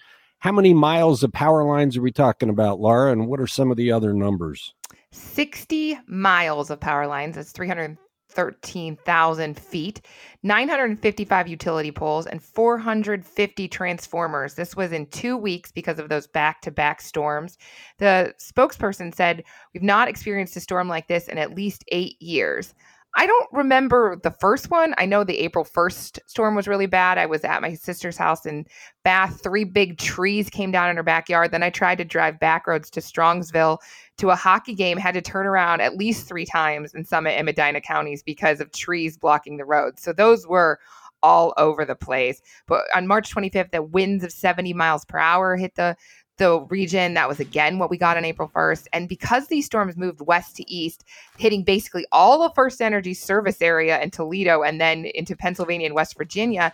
how 0.42 0.52
many 0.52 0.74
miles 0.74 1.24
of 1.24 1.32
power 1.32 1.64
lines 1.64 1.96
are 1.96 2.02
we 2.02 2.12
talking 2.12 2.50
about, 2.50 2.80
Laura? 2.80 3.12
And 3.12 3.28
what 3.28 3.40
are 3.40 3.48
some 3.48 3.70
of 3.70 3.78
the 3.78 3.92
other 3.92 4.12
numbers? 4.12 4.74
60 5.12 6.00
miles 6.08 6.72
of 6.72 6.80
power 6.80 7.06
lines. 7.06 7.36
That's 7.36 7.52
313,000 7.52 9.60
feet, 9.60 10.02
955 10.42 11.48
utility 11.48 11.92
poles, 11.92 12.26
and 12.26 12.42
450 12.42 13.68
transformers. 13.68 14.56
This 14.56 14.76
was 14.76 14.92
in 14.92 15.06
two 15.08 15.38
weeks 15.38 15.72
because 15.72 16.00
of 16.00 16.10
those 16.10 16.26
back 16.26 16.62
to 16.62 16.72
back 16.72 17.02
storms. 17.02 17.60
The 18.00 18.34
spokesperson 18.40 19.14
said, 19.14 19.44
We've 19.76 19.84
not 19.84 20.08
experienced 20.08 20.58
a 20.58 20.60
storm 20.60 20.88
like 20.88 21.08
this 21.08 21.28
in 21.28 21.38
at 21.38 21.54
least 21.54 21.84
eight 21.90 22.20
years. 22.20 22.74
I 23.16 23.28
don't 23.28 23.48
remember 23.52 24.18
the 24.24 24.32
first 24.32 24.72
one. 24.72 24.94
I 24.98 25.06
know 25.06 25.24
the 25.24 25.40
April 25.40 25.66
1st 25.66 26.20
storm 26.28 26.56
was 26.56 26.68
really 26.68 26.86
bad. 26.86 27.18
I 27.18 27.26
was 27.26 27.44
at 27.44 27.62
my 27.62 27.74
sister's 27.74 28.16
house 28.16 28.46
in 28.46 28.66
Bath. 29.04 29.42
Three 29.44 29.66
big 29.66 29.98
trees 29.98 30.50
came 30.50 30.72
down 30.72 30.90
in 30.90 30.96
her 30.96 31.04
backyard. 31.04 31.52
Then 31.52 31.64
I 31.64 31.70
tried 31.72 31.98
to 31.98 32.06
drive 32.06 32.40
back 32.40 32.68
roads 32.68 32.90
to 32.92 33.02
Strongsville 33.02 33.80
to 34.18 34.30
a 34.30 34.36
hockey 34.36 34.74
game, 34.74 34.98
had 34.98 35.14
to 35.16 35.22
turn 35.22 35.46
around 35.46 35.82
at 35.82 35.98
least 35.98 36.28
three 36.28 36.46
times 36.46 36.94
in 36.94 37.04
Summit 37.04 37.32
and 37.32 37.46
Medina 37.46 37.82
counties 37.82 38.24
because 38.24 38.62
of 38.62 38.72
trees 38.72 39.18
blocking 39.18 39.58
the 39.58 39.66
road. 39.66 40.00
So 40.00 40.14
those 40.14 40.48
were 40.48 40.80
all 41.24 41.54
over 41.58 41.86
the 41.86 41.96
place. 41.96 42.42
But 42.66 42.86
on 42.96 43.08
March 43.08 43.34
25th, 43.34 43.72
the 43.72 43.84
winds 43.84 44.24
of 44.24 44.32
70 44.32 44.74
miles 44.74 45.06
per 45.06 45.18
hour 45.18 45.56
hit 45.56 45.76
the 45.76 45.96
the 46.42 46.62
region. 46.72 47.14
That 47.14 47.30
was 47.30 47.40
again 47.40 47.78
what 47.78 47.92
we 47.92 47.98
got 47.98 48.18
on 48.18 48.26
April 48.26 48.50
1st. 48.50 48.88
And 48.94 49.08
because 49.08 49.48
these 49.48 49.68
storms 49.68 49.96
moved 49.96 50.22
west 50.22 50.56
to 50.56 50.68
east, 50.70 51.04
hitting 51.38 51.64
basically 51.64 52.04
all 52.12 52.42
of 52.42 52.56
First 52.56 52.82
Energy 52.82 53.14
service 53.14 53.62
area 53.62 54.02
in 54.02 54.10
Toledo 54.10 54.64
and 54.64 54.82
then 54.82 55.06
into 55.06 55.36
Pennsylvania 55.36 55.86
and 55.86 55.94
West 55.94 56.18
Virginia, 56.18 56.74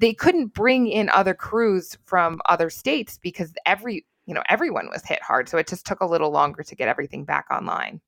they 0.00 0.14
couldn't 0.14 0.48
bring 0.48 0.88
in 0.88 1.08
other 1.10 1.32
crews 1.32 1.96
from 2.06 2.40
other 2.46 2.68
states 2.68 3.16
because 3.22 3.54
every 3.66 4.04
you 4.26 4.34
know 4.34 4.42
everyone 4.48 4.88
was 4.90 5.04
hit 5.04 5.22
hard 5.22 5.48
so 5.48 5.58
it 5.58 5.68
just 5.68 5.86
took 5.86 6.00
a 6.00 6.06
little 6.06 6.30
longer 6.30 6.62
to 6.62 6.74
get 6.74 6.88
everything 6.88 7.24
back 7.24 7.46
online 7.50 8.00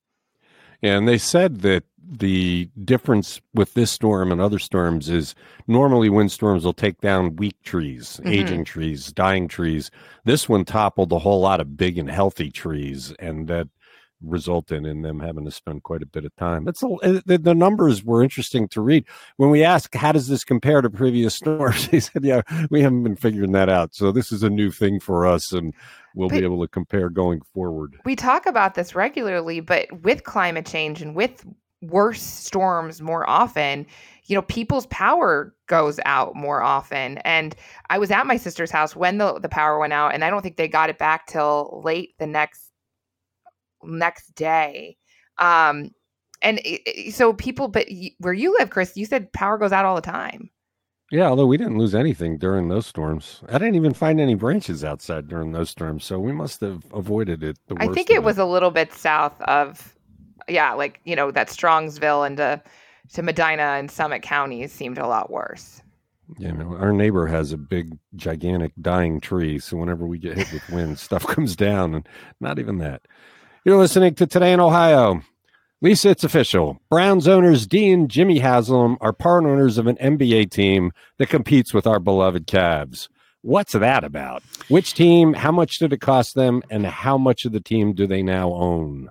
and 0.83 1.09
they 1.09 1.19
said 1.19 1.61
that 1.61 1.85
the 2.09 2.71
difference 2.85 3.41
with 3.53 3.75
this 3.75 3.91
storm 3.91 4.31
and 4.31 4.41
other 4.41 4.59
storms 4.59 5.09
is 5.09 5.35
normally 5.67 6.09
windstorms 6.09 6.65
will 6.65 6.73
take 6.73 7.01
down 7.01 7.37
weak 7.37 7.61
trees, 7.65 8.21
mm-hmm. 8.21 8.29
aging 8.29 8.65
trees, 8.65 9.13
dying 9.13 9.49
trees. 9.49 9.91
This 10.25 10.49
one 10.49 10.65
toppled 10.65 11.11
a 11.13 11.19
whole 11.19 11.41
lot 11.41 11.61
of 11.61 11.77
big 11.77 11.99
and 11.99 12.09
healthy 12.09 12.51
trees, 12.51 13.13
and 13.19 13.49
that 13.49 13.69
resulted 14.23 14.87
in 14.87 15.03
them 15.03 15.21
having 15.21 15.45
to 15.45 15.51
spend 15.51 15.83
quite 15.83 16.03
a 16.03 16.07
bit 16.07 16.25
of 16.25 16.35
time. 16.37 16.67
It's 16.69 16.83
a, 16.83 16.89
uh, 16.89 17.21
the, 17.27 17.39
the 17.39 17.55
numbers 17.55 18.03
were 18.03 18.23
interesting 18.23 18.69
to 18.69 18.81
read. 18.81 19.05
When 19.37 19.51
we 19.51 19.63
asked, 19.63 19.95
how 19.95 20.13
does 20.13 20.29
this 20.29 20.45
compare 20.45 20.81
to 20.81 20.91
previous 20.91 21.35
storms? 21.35 21.87
He 21.97 22.01
said, 22.01 22.25
yeah, 22.25 22.43
we 22.71 22.83
haven't 22.83 23.05
been 23.05 23.17
figuring 23.17 23.53
that 23.53 23.69
out. 23.69 23.95
So 23.95 24.13
this 24.13 24.33
is 24.33 24.43
a 24.43 24.51
new 24.51 24.71
thing 24.71 25.01
for 25.01 25.27
us. 25.27 25.53
And 25.53 25.73
we'll 26.15 26.29
but 26.29 26.39
be 26.39 26.45
able 26.45 26.61
to 26.63 26.69
compare 26.69 27.09
going 27.09 27.41
forward. 27.55 27.99
We 28.05 28.17
talk 28.17 28.47
about 28.47 28.75
this 28.75 28.95
regularly, 28.95 29.61
but 29.61 30.03
with 30.03 30.25
climate 30.25 30.67
change 30.67 31.01
and 31.01 31.15
with 31.15 31.45
worse 31.83 32.23
storms 32.23 33.01
more 33.01 33.29
often, 33.29 33.87
you 34.25 34.35
know, 34.35 34.43
people's 34.43 34.87
power 34.87 35.55
goes 35.67 36.01
out 36.05 36.35
more 36.35 36.63
often. 36.63 37.19
And 37.19 37.55
I 37.91 37.99
was 37.99 38.11
at 38.11 38.27
my 38.27 38.37
sister's 38.37 38.71
house 38.71 38.97
when 38.97 39.19
the, 39.19 39.39
the 39.39 39.49
power 39.49 39.79
went 39.79 39.93
out, 39.93 40.15
and 40.15 40.25
I 40.25 40.31
don't 40.31 40.43
think 40.43 40.57
they 40.57 40.69
got 40.69 40.91
it 40.91 40.99
back 40.99 41.27
till 41.27 41.83
late 41.85 42.15
the 42.19 42.27
next 42.27 42.66
next 43.85 44.35
day. 44.35 44.97
Um, 45.39 45.91
and 46.43 46.61
it, 46.65 47.15
so 47.15 47.33
people, 47.33 47.69
but 47.69 47.87
where 48.19 48.33
you 48.33 48.57
live, 48.59 48.71
Chris, 48.71 48.97
you 48.97 49.07
said 49.07 49.33
power 49.33 49.59
goes 49.59 49.73
out 49.73 49.85
all 49.85 49.95
the 49.95 50.01
time. 50.01 50.51
Yeah, 51.13 51.29
although 51.29 51.47
we 51.47 51.57
didn't 51.57 51.79
lose 51.79 51.95
anything 51.95 52.37
during 52.37 52.69
those 52.69 52.87
storms. 52.87 53.41
I 53.49 53.59
didn't 53.59 53.77
even 53.77 53.95
find 53.95 54.21
any 54.21 54.35
branches 54.35 54.83
outside 54.83 55.29
during 55.29 55.53
those 55.53 55.71
storms, 55.71 56.05
so 56.05 56.19
we 56.19 56.33
must 56.33 56.61
have 56.61 56.85
avoided 56.93 57.45
it. 57.45 57.59
I 57.77 57.87
think 57.87 58.11
it 58.11 58.25
was 58.25 58.39
a 58.39 58.45
little 58.45 58.73
bit 58.73 58.93
south 58.93 59.41
of, 59.43 59.95
yeah, 60.49 60.73
like 60.73 61.01
you 61.05 61.15
know 61.15 61.31
that 61.31 61.47
Strongsville 61.47 62.27
and 62.27 62.37
to, 62.39 62.61
to 63.13 63.23
Medina 63.23 63.63
and 63.63 63.89
Summit 63.89 64.23
counties 64.23 64.73
seemed 64.73 64.99
a 64.99 65.07
lot 65.07 65.31
worse. 65.31 65.81
You 66.39 66.51
know, 66.51 66.77
our 66.77 66.93
neighbor 66.93 67.29
has 67.29 67.53
a 67.53 67.57
big, 67.57 67.97
gigantic 68.17 68.73
dying 68.81 69.21
tree, 69.21 69.61
so 69.61 69.77
whenever 69.77 70.09
we 70.09 70.19
get 70.19 70.37
hit 70.37 70.53
with 70.53 70.69
wind, 70.71 70.99
stuff 70.99 71.25
comes 71.29 71.55
down, 71.55 71.95
and 71.95 72.09
not 72.41 72.59
even 72.59 72.79
that. 72.79 73.03
You're 73.67 73.79
listening 73.79 74.15
to 74.15 74.29
Today 74.29 74.53
in 74.53 74.61
Ohio. 74.61 75.23
Lisa, 75.83 76.11
it's 76.11 76.23
official. 76.23 76.81
Browns 76.89 77.27
owners 77.27 77.67
Dee 77.67 77.91
and 77.91 78.09
Jimmy 78.09 78.39
Haslam 78.39 78.97
are 79.01 79.13
part 79.13 79.43
owners 79.43 79.77
of 79.77 79.89
an 79.89 79.97
NBA 79.97 80.53
team 80.53 80.93
that 81.19 81.31
competes 81.31 81.75
with 81.75 81.85
our 81.85 81.99
beloved 81.99 82.47
Cavs. 82.47 83.09
What's 83.43 83.73
that 83.73 84.05
about? 84.05 84.45
Which 84.69 84.95
team? 84.95 85.33
How 85.33 85.51
much 85.51 85.81
did 85.81 85.93
it 85.93 86.01
cost 86.01 86.37
them? 86.37 86.63
And 86.71 86.87
how 86.87 87.19
much 87.19 87.45
of 87.45 87.51
the 87.51 87.59
team 87.59 87.93
do 87.93 88.07
they 88.07 88.23
now 88.23 88.53
own? 88.53 89.09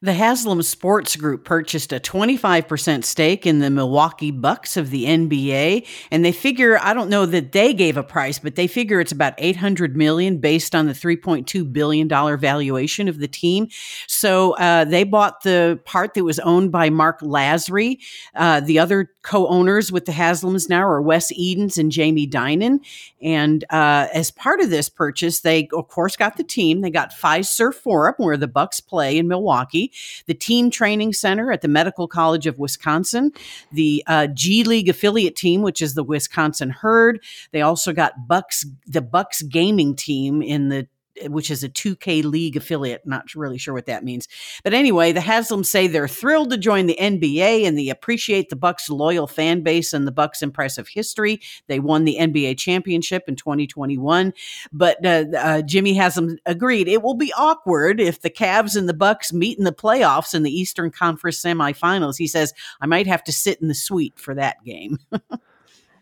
The 0.00 0.12
Haslam 0.12 0.62
Sports 0.62 1.16
Group 1.16 1.44
purchased 1.44 1.92
a 1.92 1.98
25% 1.98 3.02
stake 3.02 3.44
in 3.44 3.58
the 3.58 3.68
Milwaukee 3.68 4.30
Bucks 4.30 4.76
of 4.76 4.90
the 4.90 5.06
NBA, 5.06 5.84
and 6.12 6.24
they 6.24 6.30
figure 6.30 6.78
I 6.80 6.94
don't 6.94 7.10
know 7.10 7.26
that 7.26 7.50
they 7.50 7.74
gave 7.74 7.96
a 7.96 8.04
price, 8.04 8.38
but 8.38 8.54
they 8.54 8.68
figure 8.68 9.00
it's 9.00 9.10
about 9.10 9.34
800 9.38 9.96
million 9.96 10.38
based 10.38 10.76
on 10.76 10.86
the 10.86 10.92
3.2 10.92 11.72
billion 11.72 12.06
dollar 12.06 12.36
valuation 12.36 13.08
of 13.08 13.18
the 13.18 13.26
team. 13.26 13.66
So 14.06 14.52
uh, 14.58 14.84
they 14.84 15.02
bought 15.02 15.42
the 15.42 15.80
part 15.84 16.14
that 16.14 16.22
was 16.22 16.38
owned 16.38 16.70
by 16.70 16.90
Mark 16.90 17.20
Lasry. 17.20 17.98
Uh, 18.36 18.60
the 18.60 18.78
other 18.78 19.10
co-owners 19.22 19.90
with 19.90 20.04
the 20.04 20.12
Haslams 20.12 20.68
now 20.68 20.86
are 20.86 21.02
Wes 21.02 21.32
Edens 21.32 21.76
and 21.76 21.90
Jamie 21.90 22.28
Dinan, 22.28 22.82
and 23.20 23.64
uh, 23.70 24.06
as 24.14 24.30
part 24.30 24.60
of 24.60 24.70
this 24.70 24.88
purchase, 24.88 25.40
they 25.40 25.68
of 25.72 25.88
course 25.88 26.14
got 26.14 26.36
the 26.36 26.44
team. 26.44 26.82
They 26.82 26.90
got 26.90 27.10
Fiserv 27.10 27.74
Forum, 27.74 28.14
where 28.18 28.36
the 28.36 28.46
Bucks 28.46 28.78
play 28.78 29.18
in 29.18 29.26
Milwaukee 29.26 29.87
the 30.26 30.34
Team 30.34 30.70
Training 30.70 31.12
Center 31.12 31.52
at 31.52 31.62
the 31.62 31.68
Medical 31.68 32.08
College 32.08 32.46
of 32.46 32.58
Wisconsin, 32.58 33.32
the 33.72 34.02
uh, 34.06 34.26
G 34.28 34.64
League 34.64 34.88
affiliate 34.88 35.36
team, 35.36 35.62
which 35.62 35.82
is 35.82 35.94
the 35.94 36.04
Wisconsin 36.04 36.70
Herd. 36.70 37.22
They 37.52 37.62
also 37.62 37.92
got 37.92 38.28
Bucks, 38.28 38.64
the 38.86 39.02
Bucks 39.02 39.42
gaming 39.42 39.94
team 39.96 40.42
in 40.42 40.68
the 40.68 40.88
which 41.26 41.50
is 41.50 41.64
a 41.64 41.68
2K 41.68 42.24
League 42.24 42.56
affiliate. 42.56 43.06
Not 43.06 43.34
really 43.34 43.58
sure 43.58 43.74
what 43.74 43.86
that 43.86 44.04
means. 44.04 44.28
But 44.64 44.74
anyway, 44.74 45.12
the 45.12 45.20
Haslams 45.20 45.66
say 45.66 45.86
they're 45.86 46.08
thrilled 46.08 46.50
to 46.50 46.56
join 46.56 46.86
the 46.86 46.98
NBA 47.00 47.66
and 47.66 47.78
they 47.78 47.88
appreciate 47.88 48.50
the 48.50 48.56
Bucks' 48.56 48.88
loyal 48.90 49.26
fan 49.26 49.62
base 49.62 49.92
and 49.92 50.06
the 50.06 50.12
Bucks' 50.12 50.42
impressive 50.42 50.88
history. 50.88 51.40
They 51.66 51.80
won 51.80 52.04
the 52.04 52.16
NBA 52.20 52.58
championship 52.58 53.24
in 53.28 53.36
2021. 53.36 54.32
But 54.72 55.04
uh, 55.04 55.24
uh, 55.36 55.62
Jimmy 55.62 55.94
Haslam 55.94 56.38
agreed 56.46 56.88
it 56.88 57.02
will 57.02 57.14
be 57.14 57.32
awkward 57.34 58.00
if 58.00 58.20
the 58.20 58.30
Cavs 58.30 58.76
and 58.76 58.88
the 58.88 58.94
Bucks 58.94 59.32
meet 59.32 59.58
in 59.58 59.64
the 59.64 59.72
playoffs 59.72 60.34
in 60.34 60.42
the 60.42 60.52
Eastern 60.52 60.90
Conference 60.90 61.42
semifinals. 61.42 62.16
He 62.16 62.26
says, 62.26 62.52
I 62.80 62.86
might 62.86 63.06
have 63.06 63.24
to 63.24 63.32
sit 63.32 63.60
in 63.60 63.68
the 63.68 63.74
suite 63.74 64.18
for 64.18 64.34
that 64.34 64.62
game. 64.64 64.98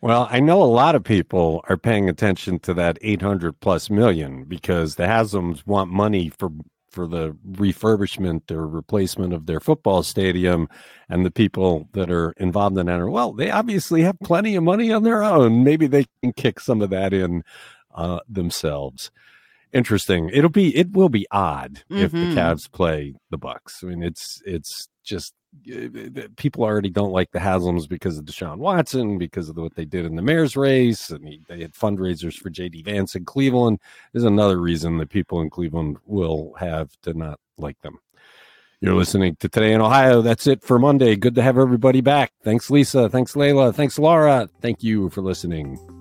Well, 0.07 0.29
I 0.31 0.39
know 0.39 0.63
a 0.63 0.65
lot 0.65 0.95
of 0.95 1.03
people 1.03 1.65
are 1.69 1.77
paying 1.77 2.09
attention 2.09 2.61
to 2.61 2.75
that 2.75 2.97
800 3.03 3.59
plus 3.59 3.91
million 3.91 4.45
because 4.45 4.95
the 4.95 5.03
Haslams 5.03 5.67
want 5.67 5.91
money 5.91 6.29
for 6.29 6.51
for 6.91 7.09
the 7.09 7.37
refurbishment 7.51 8.53
or 8.53 8.69
replacement 8.69 9.35
of 9.35 9.47
their 9.47 9.59
football 9.59 10.05
stadium 10.05 10.69
and 11.09 11.27
the 11.27 11.31
people 11.33 11.89
that 11.93 12.09
are 12.09 12.33
involved 12.37 12.79
in 12.79 12.87
that 12.87 13.01
are 13.01 13.11
well 13.11 13.33
they 13.33 13.51
obviously 13.51 14.01
have 14.03 14.19
plenty 14.21 14.55
of 14.55 14.63
money 14.63 14.93
on 14.93 15.03
their 15.03 15.25
own 15.25 15.63
maybe 15.63 15.89
they 15.89 16.07
can 16.23 16.33
kick 16.33 16.59
some 16.59 16.81
of 16.81 16.89
that 16.89 17.13
in 17.13 17.43
uh, 17.95 18.21
themselves 18.27 19.11
interesting 19.75 20.31
it'll 20.33 20.49
be 20.49 20.75
it 20.75 20.93
will 20.93 21.11
be 21.11 21.27
odd 21.31 21.83
mm-hmm. 21.91 22.03
if 22.03 22.13
the 22.13 22.17
mm-hmm. 22.17 22.39
Cavs 22.39 22.71
play 22.71 23.15
the 23.29 23.37
Bucks 23.37 23.85
i 23.85 23.89
mean 23.89 24.03
it's 24.03 24.41
it's 24.47 24.89
just 25.05 25.35
people 26.37 26.65
already 26.65 26.91
don't 26.91 27.13
like 27.13 27.31
the 27.33 27.39
Haslams 27.39 27.89
because 27.89 28.19
of 28.19 28.25
Deshaun 28.25 28.59
Watson, 28.59 29.19
because 29.19 29.49
of 29.49 29.57
what 29.57 29.75
they 29.75 29.85
did 29.85 30.05
in 30.05 30.17
the 30.17 30.23
mayor's 30.23 30.57
race, 30.57 31.11
and 31.11 31.27
he, 31.27 31.41
they 31.49 31.61
had 31.61 31.73
fundraisers 31.73 32.35
for 32.35 32.51
J.D. 32.51 32.83
Vance 32.83 33.15
in 33.15 33.25
Cleveland. 33.25 33.81
There's 34.13 34.25
another 34.25 34.61
reason 34.61 34.99
that 34.99 35.11
people 35.11 35.41
in 35.41 35.51
Cleveland 35.51 35.99
will 36.07 36.55
have 36.59 36.91
to 37.03 37.15
not 37.15 37.41
like 37.59 37.81
them. 37.83 37.99
You're 38.81 38.95
listening 38.95 39.37
to 39.37 39.49
Today 39.49 39.73
in 39.73 39.81
Ohio. 39.81 40.21
That's 40.21 40.47
it 40.47 40.63
for 40.63 40.79
Monday. 40.79 41.17
Good 41.17 41.35
to 41.37 41.43
have 41.43 41.59
everybody 41.59 42.03
back. 42.03 42.33
Thanks, 42.45 42.71
Lisa. 42.71 43.09
Thanks, 43.09 43.35
Leila. 43.35 43.73
Thanks, 43.73 43.99
Laura. 43.99 44.49
Thank 44.61 44.83
you 44.83 45.09
for 45.11 45.23
listening. 45.23 45.96